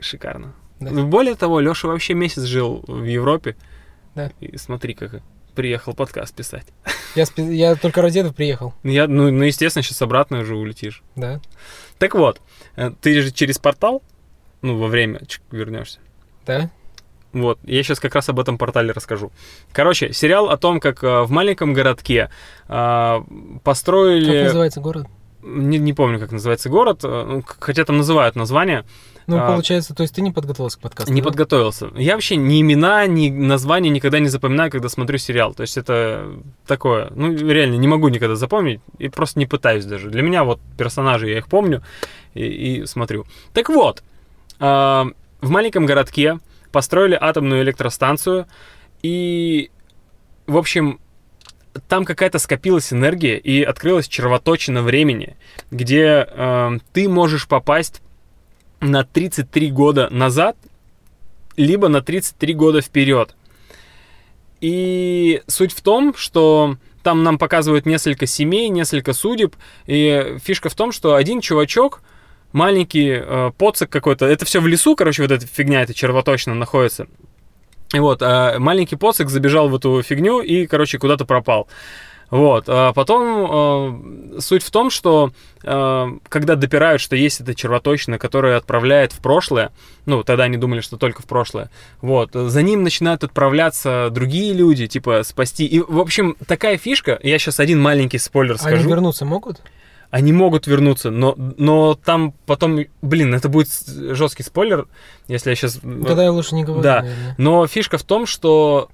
[0.00, 0.52] шикарно.
[0.80, 0.90] Да.
[1.04, 3.54] Более того, Леша вообще месяц жил в Европе.
[4.14, 4.30] Да.
[4.40, 5.22] И смотри, как
[5.54, 6.66] приехал подкаст писать.
[7.14, 11.02] Я, спе- я только ради этого приехал, Я, ну, ну, естественно, сейчас обратно уже улетишь.
[11.16, 11.40] да.
[11.98, 12.40] Так вот,
[12.76, 14.02] э, ты же через портал,
[14.62, 15.20] ну, во время
[15.50, 15.98] вернешься.
[16.46, 16.70] Да?
[17.32, 19.30] Вот, я сейчас как раз об этом портале расскажу.
[19.72, 22.30] Короче, сериал о том, как э, в маленьком городке
[22.68, 23.20] э,
[23.62, 24.32] построили...
[24.32, 25.06] Как называется город?
[25.42, 28.84] Не, не помню, как называется город, э, ну, хотя там называют название.
[29.26, 31.28] Ну, А, получается, то есть ты не подготовился к подкасту, Не да?
[31.28, 31.88] подготовился.
[31.94, 35.54] Я вообще ни имена, ни названия никогда не запоминаю, когда смотрю сериал.
[35.54, 36.32] То есть это
[36.66, 40.10] такое, ну реально не могу никогда запомнить и просто не пытаюсь даже.
[40.10, 41.82] Для меня вот персонажи, я их помню
[42.34, 42.44] и,
[42.80, 43.24] и смотрю.
[43.52, 44.02] Так вот,
[44.58, 45.06] а,
[45.40, 46.38] в маленьком городке
[46.72, 48.46] построили атомную электростанцию,
[49.02, 49.70] и,
[50.46, 51.00] в общем,
[51.88, 55.36] там какая-то скопилась энергия и открылась червоточина времени,
[55.70, 58.02] где э, ты можешь попасть
[58.80, 60.56] на 33 года назад,
[61.56, 63.34] либо на 33 года вперед.
[64.60, 69.56] И суть в том, что там нам показывают несколько семей, несколько судеб,
[69.86, 72.02] и фишка в том, что один чувачок,
[72.52, 77.06] маленький э, поцик какой-то, это все в лесу, короче, вот эта фигня, эта червоточина находится.
[77.92, 81.68] И вот, э, маленький поцик забежал в эту фигню и, короче, куда-то пропал.
[82.30, 82.66] Вот.
[82.68, 85.32] А потом э, суть в том, что
[85.64, 89.72] э, когда допирают, что есть эта червоточина, которая отправляет в прошлое,
[90.06, 94.86] ну, тогда они думали, что только в прошлое, вот, за ним начинают отправляться другие люди,
[94.86, 95.66] типа, спасти.
[95.66, 98.76] И, в общем, такая фишка, я сейчас один маленький спойлер скажу.
[98.76, 99.60] Они вернуться могут?
[100.10, 104.88] Они могут вернуться, но, но там потом, блин, это будет жесткий спойлер,
[105.28, 105.74] если я сейчас...
[105.74, 106.82] Тогда я лучше не говорю.
[106.82, 107.34] Да, наверное.
[107.38, 108.90] но фишка в том, что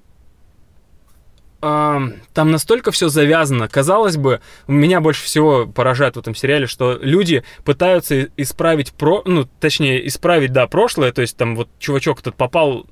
[1.59, 2.01] а,
[2.33, 3.67] там настолько все завязано.
[3.67, 9.47] Казалось бы, меня больше всего поражает в этом сериале, что люди пытаются исправить про, ну,
[9.59, 11.11] точнее, исправить, да, прошлое.
[11.11, 12.85] То есть там вот чувачок этот попал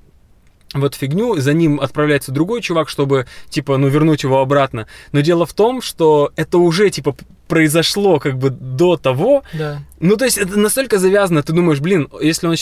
[0.73, 4.87] в эту фигню, за ним отправляется другой чувак, чтобы, типа, ну, вернуть его обратно.
[5.11, 7.15] Но дело в том, что это уже, типа,
[7.47, 9.43] произошло как бы до того.
[9.53, 9.79] Да.
[9.99, 12.55] Ну, то есть это настолько завязано, ты думаешь, блин, если он...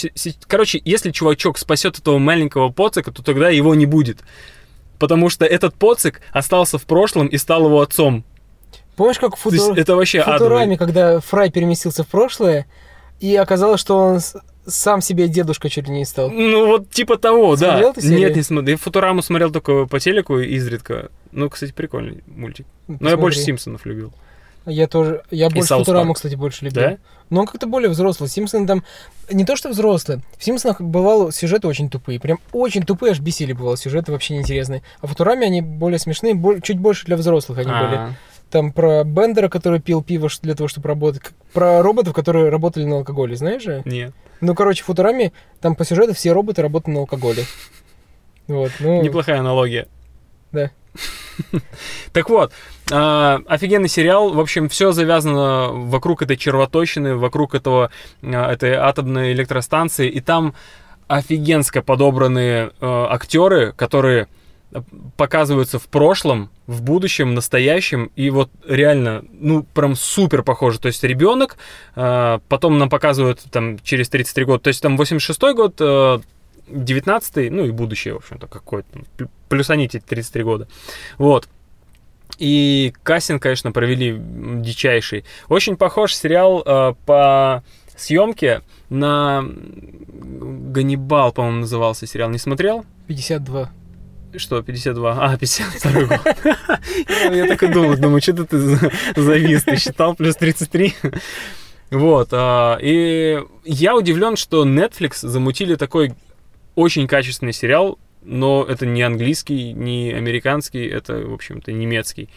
[0.47, 4.23] Короче, если чувачок спасет этого маленького поцика, то тогда его не будет
[5.03, 8.23] потому что этот поцик остался в прошлом и стал его отцом.
[8.95, 9.77] Помнишь, как в Футур...
[9.77, 10.77] это вообще Футураме, адовый.
[10.77, 12.67] когда Фрай переместился в прошлое,
[13.19, 14.19] и оказалось, что он
[14.65, 16.29] сам себе дедушка чуть ли не стал.
[16.29, 17.93] Ну, вот типа того, Смотрел да.
[17.93, 18.19] ты серию?
[18.19, 18.71] Нет, не смотрел.
[18.71, 21.09] Я Футураму смотрел только по телеку изредка.
[21.33, 22.65] Ну, кстати, прикольный мультик.
[22.87, 23.57] Но я больше Посмотри.
[23.57, 24.13] Симпсонов любил.
[24.65, 25.23] Я тоже.
[25.29, 26.81] Я больше Саус Футураму, кстати, больше любил.
[26.81, 26.97] Да?
[27.29, 28.29] Но он как-то более взрослый.
[28.29, 28.83] Симпсоны там...
[29.31, 30.21] Не то, что взрослые.
[30.37, 32.19] В Симпсонах бывало сюжеты очень тупые.
[32.19, 33.75] Прям очень тупые, аж бесили бывало.
[33.77, 34.83] Сюжеты вообще неинтересные.
[35.01, 37.95] А в Футураме они более смешные, боль- чуть больше для взрослых они были.
[37.95, 38.11] А,
[38.51, 41.23] Там про Бендера, который пил пиво для того, чтобы работать.
[41.53, 43.81] Про роботов, которые работали на алкоголе, знаешь же?
[43.85, 44.13] Нет.
[44.41, 47.45] Ну, короче, в Футураме там по сюжету все роботы работают на алкоголе.
[48.47, 49.01] Вот, ну...
[49.01, 49.87] Неплохая аналогия.
[50.51, 50.69] Да.
[52.13, 52.53] Так вот,
[52.91, 54.31] а, офигенный сериал.
[54.33, 60.09] В общем, все завязано вокруг этой червоточины, вокруг этого, а, этой атомной электростанции.
[60.09, 60.53] И там
[61.07, 64.27] офигенско подобранные а, актеры, которые
[65.17, 70.79] показываются в прошлом, в будущем, настоящем, и вот реально, ну, прям супер похоже.
[70.79, 71.57] То есть ребенок,
[71.95, 75.79] а, потом нам показывают там через 33 года, то есть там 86 год,
[76.67, 80.67] 19 ну и будущее, в общем-то, какой-то, плю- плюсаните 33 года.
[81.17, 81.47] Вот.
[82.39, 85.23] И кастинг, конечно, провели дичайший.
[85.49, 87.63] Очень похож сериал э, по
[87.95, 92.29] съемке на Ганнибал, по-моему, назывался сериал.
[92.31, 92.85] Не смотрел?
[93.07, 93.69] 52.
[94.35, 95.11] Что, 52?
[95.11, 96.19] А, 52 год.
[97.31, 100.95] Я так и думал, думаю, что ты за- завис, ты считал плюс 33?
[101.91, 106.13] Вот, а, и я удивлен, что Netflix замутили такой
[106.75, 112.29] очень качественный сериал, но это не английский, не американский, это, в общем-то, немецкий.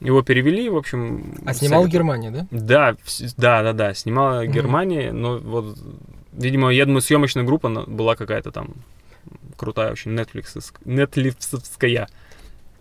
[0.00, 1.34] Его перевели, в общем...
[1.44, 1.90] А снимал советую.
[1.92, 2.46] Германия, да?
[2.50, 2.96] Да,
[3.36, 4.52] да, да, да, снимала Мгм.
[4.52, 5.78] Германия, но вот,
[6.32, 8.74] видимо, я думаю, съемочная группа была какая-то там
[9.56, 12.08] крутая очень, Netflix, Netflixовская.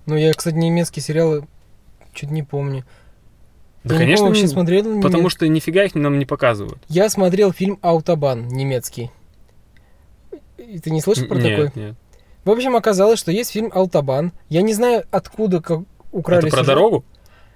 [0.06, 1.46] Ну, я, кстати, немецкие сериалы
[2.14, 2.86] чуть не помню.
[3.84, 6.80] Да, я конечно, не вообще смотрел немец- потому что нифига их нам не показывают.
[6.88, 9.12] Я смотрел фильм «Аутобан» немецкий.
[10.70, 11.84] И Ты не слышал про нет, такой?
[11.84, 11.96] нет.
[12.46, 14.32] В общем, оказалось, что есть фильм «Аутобан».
[14.50, 16.68] Я не знаю, откуда как украли Это про сюжет.
[16.68, 17.04] дорогу?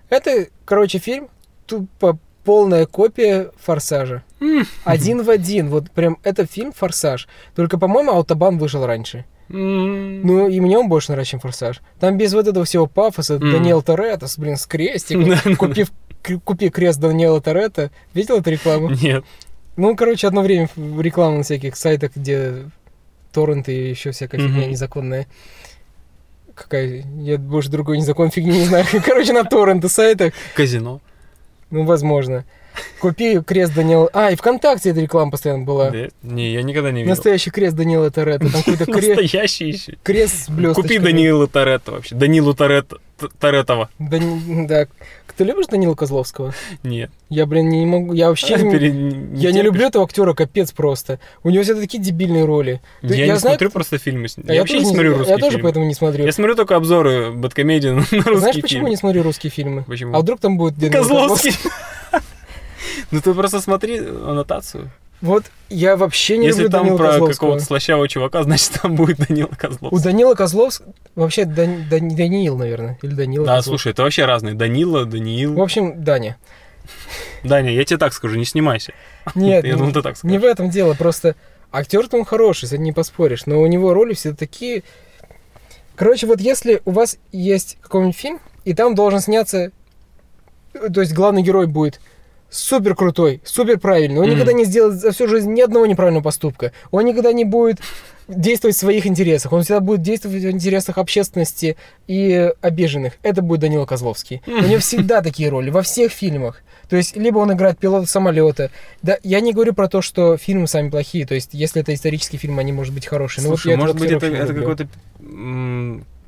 [0.10, 1.30] Это, короче, фильм
[1.68, 4.24] тупо полная копия «Форсажа».
[4.84, 5.70] Один в один.
[5.70, 7.28] Вот прям это фильм «Форсаж».
[7.56, 9.26] Только, по-моему, «Аутобан» вышел раньше.
[9.48, 11.82] Ну, и мне он больше нравится, чем «Форсаж».
[12.00, 13.38] Там без вот этого всего пафоса.
[13.38, 15.56] Даниэл Торетто, блин, с крестиком.
[15.58, 15.92] Купив,
[16.44, 17.92] купи крест Даниэла Торетто.
[18.14, 18.90] Видел эту рекламу?
[18.90, 19.24] Нет.
[19.76, 22.66] Ну, короче, одно время реклама на всяких сайтах, где
[23.34, 24.70] торренты и еще всякая фигня Мгм.
[24.72, 25.28] незаконная.
[26.56, 27.04] Какая...
[27.18, 28.86] Я больше другой незаконной фигни не знаю.
[29.06, 30.34] Короче, на торренты сайтах.
[30.56, 31.02] Казино.
[31.72, 32.46] Ну, возможно.
[33.00, 34.10] Купи крест Даниэла...
[34.14, 35.90] А, и ВКонтакте эта реклама постоянно была.
[35.92, 36.08] Да?
[36.24, 37.10] Не, я никогда не видел.
[37.12, 38.52] Настоящий крест Даниэла Торетто.
[38.52, 39.98] Там какой-то крест, Настоящий еще.
[40.04, 40.74] крест с.
[40.74, 42.16] Купи Даниила Торетто вообще.
[42.16, 42.98] Данилу Торетто.
[43.40, 43.90] Торетова.
[44.00, 44.88] Дани- Да.
[45.36, 46.54] Ты любишь Данила Козловского?
[46.84, 47.10] Нет.
[47.30, 48.14] Я, блин, не могу...
[48.14, 48.56] Я вообще...
[48.56, 49.64] не- Пере- Я не терпишь?
[49.64, 51.20] люблю этого актера, капец просто.
[51.44, 52.82] У него всегда такие дебильные роли.
[53.02, 54.46] Ты- Я, не знаю, смотрю просто фильмы с ним.
[54.48, 55.64] А Я, вообще тоже не смотрю я русские тоже фильмы.
[55.64, 56.26] поэтому не смотрю.
[56.26, 58.90] Я смотрю только обзоры Бэткомедиан на русские Знаешь, почему фильмы.
[58.92, 59.84] не смотрю русские фильмы?
[59.88, 60.16] Почему?
[60.16, 61.52] А вдруг там будет Данила Козловский.
[63.12, 64.92] Ну ты просто смотри аннотацию.
[65.22, 67.34] Вот я вообще не Если люблю там Данила про Козловского.
[67.34, 70.04] какого-то слащавого чувака, значит, там будет Данила У Козловский.
[70.04, 70.94] Данила Козловского...
[71.16, 73.00] Вообще, Дан- Дан- Даниил, наверное.
[73.02, 73.70] Или Данила Да, Козловский.
[73.72, 74.54] слушай, это вообще разные.
[74.54, 75.62] Данила, В Даниил.
[75.62, 76.36] общем, Даня.
[77.44, 78.92] Даня, я тебе так скажу, не снимайся.
[79.36, 80.42] Нет, Я не- думал, ты так не скажешь.
[80.42, 80.94] в этом дело.
[80.94, 81.36] Просто
[81.72, 83.46] актер-то он хороший, с этим не поспоришь.
[83.46, 84.84] Но у него роли все такие...
[85.96, 89.72] Короче, вот если у вас есть какой-нибудь фильм, и там должен сняться...
[90.74, 92.02] э, То есть главный герой будет
[92.54, 94.20] супер крутой, супер правильный.
[94.20, 94.36] Он Мгм.
[94.36, 96.72] никогда не сделает за всю жизнь ни одного неправильного поступка.
[96.92, 97.80] Он никогда не будет
[98.28, 99.52] действовать в своих интересах.
[99.52, 101.76] Он всегда будет действовать в интересах общественности
[102.08, 103.14] и обиженных.
[103.24, 104.42] Это будет Данила Козловский.
[104.48, 106.62] У него всегда такие роли, во всех фильмах.
[106.90, 108.70] То есть, либо он играет пилота самолета.
[109.02, 111.26] Да, я не говорю про то, что фильмы сами плохие.
[111.26, 113.44] То есть, если это исторический фильм, они, может быть, хорошие.
[113.44, 114.88] Но вот Слушай, может быть, это, это какой-то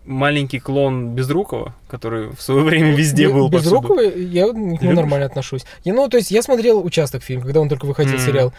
[0.05, 3.75] маленький клон Безрукова, который в свое время везде был Без повсюду.
[3.81, 5.65] Рукова я к нему нормально отношусь.
[5.83, 8.19] Я, ну, то есть, я смотрел участок фильм, когда он только выходил, М.
[8.19, 8.53] сериал.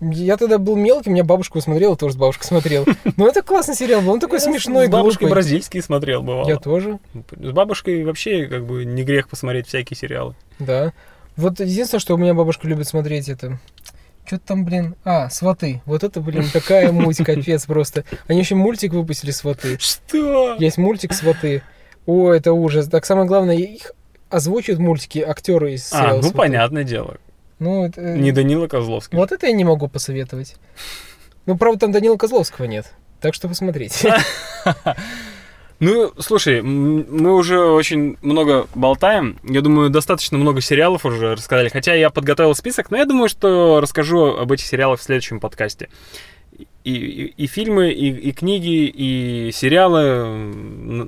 [0.00, 2.86] Я тогда был мелкий, меня бабушка смотрела, тоже с бабушкой смотрел.
[3.18, 5.32] Но это классный сериал был, он такой смешной, С бабушкой глупый.
[5.34, 6.48] бразильский смотрел, бывало.
[6.48, 6.98] Я тоже,
[7.38, 10.34] С бабушкой вообще как бы не грех посмотреть всякие сериалы.
[10.58, 10.92] да.
[11.36, 13.58] Вот единственное, что у меня бабушка любит смотреть, это...
[14.30, 14.94] Что-то там, блин...
[15.02, 15.82] А, «Сваты».
[15.86, 18.04] Вот это, блин, такая муть, капец просто.
[18.28, 19.76] Они еще мультик выпустили «Сваты».
[19.80, 20.54] Что?
[20.54, 21.64] Есть мультик «Сваты».
[22.06, 22.86] О, это ужас.
[22.86, 23.90] Так самое главное, их
[24.28, 26.36] озвучивают мультики актеры из А, ну «Сваты».
[26.36, 27.16] понятное дело.
[27.58, 28.00] Ну, это...
[28.00, 29.18] Не Данила Козловский.
[29.18, 30.54] Вот это я не могу посоветовать.
[31.46, 32.86] Ну, правда, там Данила Козловского нет.
[33.20, 34.14] Так что посмотрите.
[35.80, 39.38] Ну, слушай, мы уже очень много болтаем.
[39.42, 41.70] Я думаю, достаточно много сериалов уже рассказали.
[41.70, 45.88] Хотя я подготовил список, но я думаю, что расскажу об этих сериалах в следующем подкасте.
[46.84, 50.52] И, и, и фильмы, и, и книги, и сериалы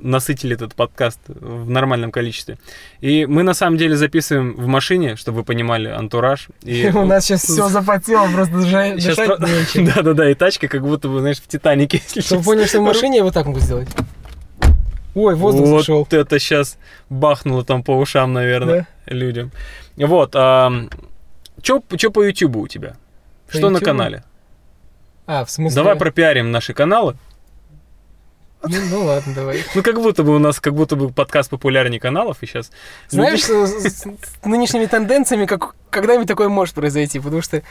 [0.01, 2.57] насытили этот подкаст в нормальном количестве.
[2.99, 6.47] И мы на самом деле записываем в машине, чтобы вы понимали, антураж.
[6.63, 9.03] И У нас сейчас все запотело, просто дышать.
[9.95, 12.01] Да-да-да, и тачка как будто бы, знаешь, в Титанике.
[12.19, 13.89] Чтобы поняли, что в машине я вот так могу сделать.
[15.15, 16.07] Ой, воздух вот зашел.
[16.09, 16.77] это сейчас
[17.09, 19.51] бахнуло там по ушам, наверное, людям.
[19.95, 20.31] Вот.
[20.31, 21.79] что
[22.11, 22.95] по Ютубу у тебя?
[23.47, 23.85] По что на Ютубу?
[23.85, 24.23] канале?
[25.25, 25.75] А, в смысле?
[25.75, 27.15] Давай пропиарим наши каналы.
[28.63, 29.63] Ну, ну ладно, давай.
[29.75, 32.71] Ну, как будто бы у нас, как будто бы подкаст популярнее каналов, и сейчас...
[33.09, 34.05] Знаешь, что с с
[34.45, 37.61] нынешними тенденциями как, когда-нибудь такое может произойти, потому что...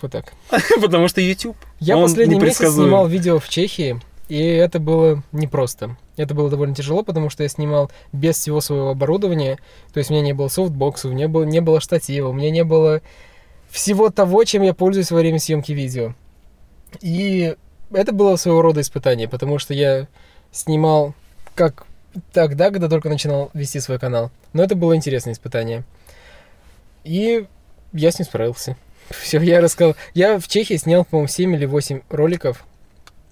[0.00, 0.32] Вот так.
[0.80, 4.00] Потому что YouTube, Я последний месяц снимал видео в Чехии,
[4.30, 5.96] и это было непросто.
[6.16, 9.58] Это было довольно тяжело, потому что я снимал без всего своего оборудования.
[9.92, 12.52] То есть у меня не было софтбокса, у меня было, не было штатива, у меня
[12.52, 13.02] не было
[13.70, 16.14] всего того, чем я пользуюсь во время съемки видео.
[17.00, 17.56] И
[17.90, 20.06] это было своего рода испытание, потому что я
[20.52, 21.12] снимал
[21.56, 21.84] как
[22.32, 24.30] тогда, когда только начинал вести свой канал.
[24.52, 25.82] Но это было интересное испытание.
[27.02, 27.46] И
[27.92, 28.76] я с ним справился.
[29.10, 29.96] Все, я рассказал.
[30.14, 32.64] Я в Чехии снял, по-моему, 7 или 8 роликов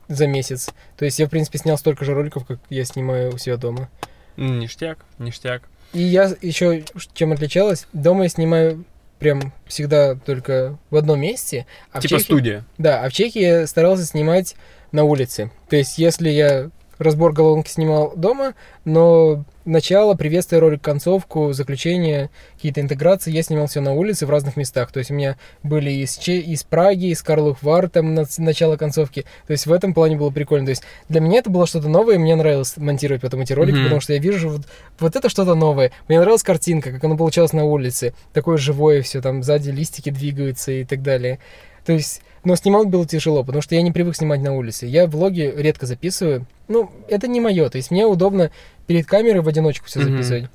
[0.08, 0.70] за месяц.
[0.96, 3.88] То есть я, в принципе, снял столько же роликов, как я снимаю у себя дома.
[4.36, 5.62] Ништяк, ништяк.
[5.92, 8.84] И я еще чем отличалась, дома я снимаю
[9.18, 11.66] прям всегда только в одном месте.
[11.92, 12.64] А в Типа Чехии- студия.
[12.78, 14.54] Да, а в Чехии я старался снимать
[14.92, 15.50] на улице.
[15.68, 22.80] То есть, если я разбор головоломки снимал дома, но начало, приветствие, ролик, концовку, заключение, какие-то
[22.80, 24.90] интеграции я снимал все на улице в разных местах.
[24.92, 28.76] То есть у меня были из, Че- из Праги, из Карлух Вар, там на- начало
[28.76, 29.24] концовки.
[29.46, 30.66] То есть в этом плане было прикольно.
[30.66, 33.74] То есть для меня это было что-то новое, и мне нравилось монтировать потом эти ролики,
[33.76, 33.84] Мгм.
[33.84, 34.62] потому что я вижу вот,
[34.98, 35.92] вот это что-то новое.
[36.08, 38.14] Мне нравилась картинка, как оно получалось на улице.
[38.32, 41.38] Такое живое все, там сзади листики двигаются и так далее.
[41.88, 44.84] То есть, но снимать было тяжело, потому что я не привык снимать на улице.
[44.84, 46.46] Я влоги редко записываю.
[46.68, 47.66] Ну, это не мое.
[47.70, 48.50] То есть мне удобно
[48.86, 50.50] перед камерой в одиночку все записывать.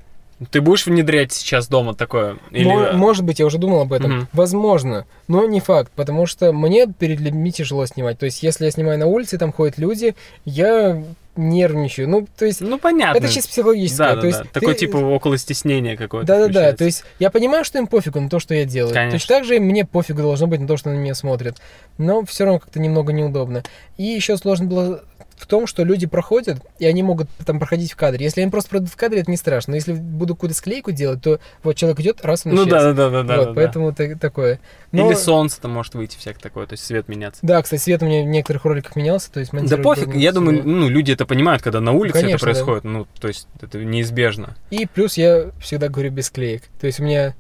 [0.52, 2.38] Ты будешь внедрять сейчас дома такое?
[2.52, 2.66] Или...
[2.68, 4.12] Мо- Может быть, я уже думал об этом.
[4.12, 4.28] Мгм.
[4.34, 8.20] Возможно, но не факт, потому что мне перед людьми тяжело снимать.
[8.20, 11.02] То есть, если я снимаю на улице, там ходят люди, я
[11.36, 12.08] нервничаю.
[12.08, 13.18] Ну, то есть, Ну, понятно.
[13.18, 13.98] это чисто психологическое.
[14.10, 14.46] Да, да, то есть, да.
[14.54, 16.28] Такое ты- типа около стеснения какое-то.
[16.28, 18.94] Да-да-да, то есть я понимаю, что им пофигу на то, что я делаю.
[18.94, 19.18] Конечно.
[19.20, 21.58] Точно так же мне пофигу должно быть на то, что на меня смотрят.
[21.98, 23.64] Но все равно как-то немного неудобно.
[23.98, 25.04] И еще сложно было
[25.44, 28.24] в том, что люди проходят, и они могут там проходить в кадре.
[28.24, 29.72] Если они просто пройдут в кадре, это не страшно.
[29.72, 33.10] Но если буду какую-то склейку делать, то вот человек идет, раз он Ну да, да,
[33.10, 33.38] да, да.
[33.38, 33.54] Вот, да, да.
[33.54, 34.60] поэтому та- такое.
[34.94, 37.40] Но- Или солнце-то может выйти всякое такое, то есть свет меняться.
[37.44, 40.62] Да, кстати, свет у меня в некоторых роликах менялся, то есть Да пофиг, я думаю,
[40.64, 42.52] ну, люди это понимают, когда на улице Конечно, это да.
[42.52, 44.56] происходит, ну, то есть это неизбежно.
[44.72, 46.64] И плюс я всегда говорю без клеек.
[46.80, 47.36] То есть у меня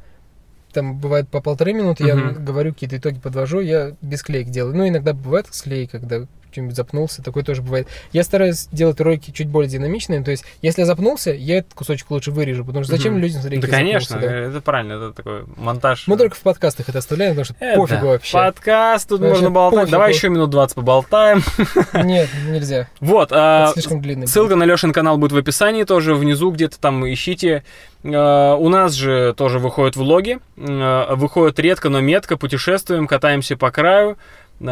[0.73, 2.43] там бывает по полторы минуты, я Мгм.
[2.43, 4.75] говорю какие-то итоги, подвожу, я без клеек делаю.
[4.75, 7.87] Ну, иногда бывает с клеей, когда что-нибудь запнулся, такое тоже бывает.
[8.13, 12.09] Я стараюсь делать ролики чуть более динамичными, то есть, если я запнулся, я этот кусочек
[12.11, 13.21] лучше вырежу, потому что зачем Мгм.
[13.23, 14.31] людям смотреть, Да, конечно, да.
[14.31, 16.07] это правильно, это такой монтаж.
[16.07, 18.33] Мы только в подкастах это оставляем, потому что Э, пофигу вообще.
[18.33, 19.79] Подкаст, тут Вообще можно болтать.
[19.81, 19.91] пофигу.
[19.91, 21.41] Давай еще минут 20 поболтаем.
[22.03, 22.87] Нет, нельзя.
[22.99, 24.27] Вот, а, Это слишком длинный.
[24.27, 27.63] ссылка на Лешин канал будет в описании тоже, внизу где-то там ищите.
[28.05, 30.39] А, У нас же тоже выходят влоги.
[30.57, 32.37] А, Выходят редко, но метко.
[32.37, 34.17] Путешествуем, катаемся по краю.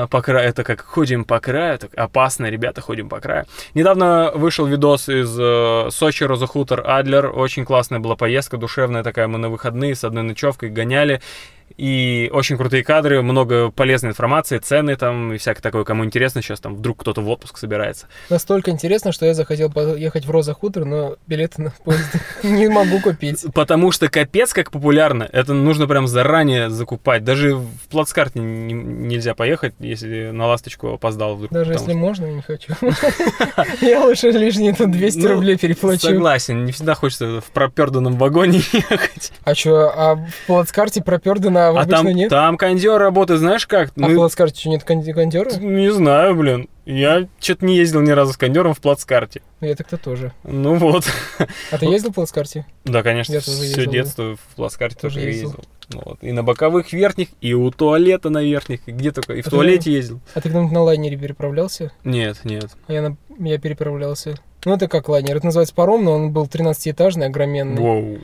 [0.09, 3.45] По краю, это как ходим по краю, так опасно, ребята, ходим по краю.
[3.73, 7.27] Недавно вышел видос из э, Сочи, Роза Хутор, Адлер.
[7.27, 9.27] Очень классная была поездка, душевная такая.
[9.27, 11.21] Мы на выходные с одной ночевкой гоняли.
[11.77, 15.83] И очень крутые кадры, много полезной информации, цены там и всякое такое.
[15.83, 18.07] Кому интересно, сейчас там вдруг кто-то в отпуск собирается.
[18.29, 22.09] Настолько интересно, что я захотел поехать в Роза Хутор, но билеты на поезд
[22.43, 23.45] не могу купить.
[23.53, 25.27] Потому что капец как популярно.
[25.31, 27.23] Это нужно прям заранее закупать.
[27.23, 31.51] Даже в плацкарте не- нельзя поехать, если на ласточку опоздал вдруг.
[31.51, 32.73] Даже если можно, я не хочу.
[33.81, 36.01] Я лучше лишние там 200 Ну, рублей переплачу.
[36.07, 39.31] Согласен, не всегда хочется в проперданном вагоне ехать.
[39.43, 42.29] А что, а в плацкарте пропердано, а в А там, нет?
[42.29, 43.89] там кондер работает, знаешь как?
[43.89, 45.49] А в Мы- плацкарте что, нет кон- кондера?
[45.59, 46.67] Не знаю, блин.
[46.85, 49.41] Я что-то не ездил ни разу с кондером в плацкарте.
[49.59, 50.33] Ну, Я так-то тоже.
[50.43, 51.05] Ну вот.
[51.71, 52.65] А ты ездил в плацкарте?
[52.85, 53.91] Да, конечно, Я тоже все ездил, да.
[53.91, 55.47] детство в плацкарте Тоже тоже ездил.
[55.49, 55.63] ездил.
[55.93, 56.17] Ну вот.
[56.21, 59.33] И на боковых верхних, и у туалета на верхних, и где только.
[59.33, 60.19] И в А ты- туалете ездил.
[60.33, 61.91] А ты когда-нибудь на лайнере переправлялся?
[62.03, 62.69] Нет, нет.
[62.87, 63.17] А я, на...
[63.39, 64.35] я переправлялся.
[64.65, 65.35] Ну, это как лайнер.
[65.37, 67.81] Это называется паром, но он был 13-этажный, огроменный.
[67.81, 68.19] Воу.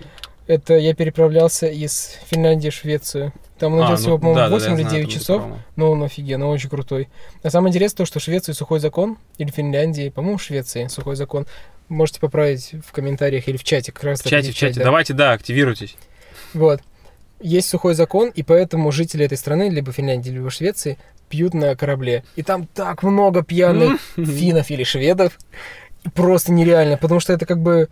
[0.47, 3.33] Это я переправлялся из Финляндии в Швецию.
[3.59, 5.19] Там он А, идет ну всего, по-моему, да, да, 8 я или знаю 9 эту
[5.19, 5.43] часов.
[5.75, 7.09] Но он офигенно, очень крутой.
[7.43, 10.87] А самое интересное то, что в Швеции сухой закон, или в Финляндии, по-моему, в Швеции
[10.87, 11.45] сухой закон.
[11.89, 13.91] Можете поправить в комментариях или в чате.
[13.91, 14.81] Как раз В чате, в чате.
[14.81, 15.95] Давайте, да, активируйтесь.
[16.53, 16.81] Вот.
[17.39, 20.97] Есть сухой закон, и поэтому жители этой страны, либо Финляндии, либо Швеции,
[21.29, 22.23] пьют на корабле.
[22.35, 25.37] И там так много пьяных финнов или шведов.
[26.13, 27.89] Просто нереально, потому что это как бы...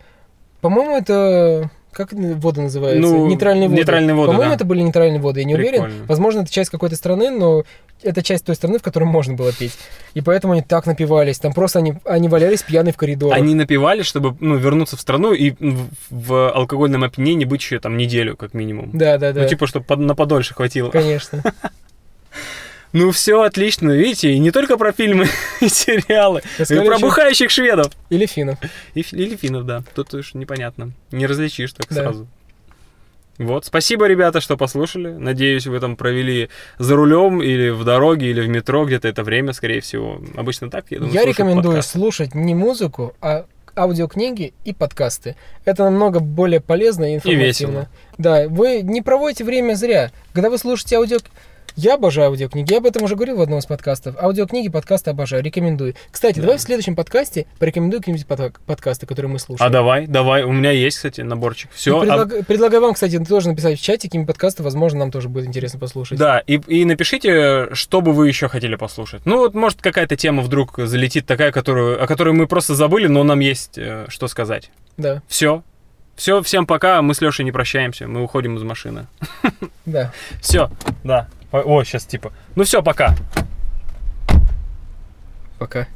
[0.60, 1.70] По-моему, это...
[1.96, 3.00] Как воды называются?
[3.00, 3.78] Ну, нейтральные воды.
[3.78, 4.54] нейтральные воды, По-моему, да.
[4.56, 5.84] это были нейтральные воды, я не уверен.
[5.84, 6.04] Прикольно.
[6.06, 7.64] Возможно, это часть какой-то страны, но
[8.02, 9.72] это часть той страны, в которой можно было пить.
[10.12, 11.38] И поэтому они так напивались.
[11.38, 13.34] Там просто они, они валялись пьяные в коридорах.
[13.34, 17.96] Они напивали, чтобы ну, вернуться в страну и в, в алкогольном опьянении быть еще там
[17.96, 18.90] неделю, как минимум.
[18.92, 19.44] Да, да, да.
[19.44, 20.90] Ну, типа, чтобы на подольше хватило.
[20.90, 21.42] Конечно.
[22.98, 25.26] Ну, все отлично, видите, и не только про фильмы
[25.60, 27.92] и сериалы, и Рассказали про бухающих шведов.
[28.08, 28.58] Или финнов.
[28.94, 29.82] И, или финнов, да.
[29.94, 30.92] Тут уж непонятно.
[31.12, 31.94] Не различишь так Да.
[32.02, 32.26] сразу.
[33.38, 35.10] Вот, спасибо, ребята, что послушали.
[35.10, 39.52] Надеюсь, вы там провели за рулем или в дороге, или в метро где-то это время,
[39.52, 40.22] скорее всего.
[40.34, 41.98] Обычно так, я думаю, Я рекомендую подкасты.
[41.98, 43.44] слушать не музыку, а
[43.76, 45.36] аудиокниги и подкасты.
[45.66, 47.44] Это намного более полезно и информативно.
[47.44, 47.88] весело.
[48.16, 50.12] Да, вы не проводите время зря.
[50.32, 51.18] Когда вы слушаете аудио...
[51.78, 52.72] Я обожаю аудиокниги.
[52.72, 54.16] Я об этом уже говорил в одном из подкастов.
[54.18, 55.42] Аудиокниги, подкасты обожаю.
[55.42, 55.94] Рекомендую.
[56.10, 56.42] Кстати, Да.
[56.42, 59.68] давай в следующем подкасте порекомендую какие-нибудь подка- подкасты, которые мы слушаем.
[59.68, 61.70] А давай, давай, у меня есть, кстати, наборчик.
[61.70, 65.28] И Все, предлаг- Предлагаю вам, кстати, тоже написать в чате, какими подкасты, возможно, нам тоже
[65.28, 66.18] будет интересно послушать.
[66.18, 69.20] Да, и, и напишите, что бы вы еще хотели послушать.
[69.26, 73.22] Ну, вот, может, какая-то тема вдруг залетит такая, которую, о которой мы просто забыли, но
[73.22, 74.70] нам есть э, что сказать.
[74.96, 75.62] Да, Все.
[76.14, 77.02] Все, всем пока.
[77.02, 78.08] Мы с Лешей не прощаемся.
[78.08, 79.06] Мы уходим из машины.
[79.84, 80.10] да.
[80.40, 80.70] Все,
[81.04, 81.28] да.
[81.64, 82.32] О, сейчас типа.
[82.54, 83.14] Ну все, пока.
[85.58, 85.86] Пока.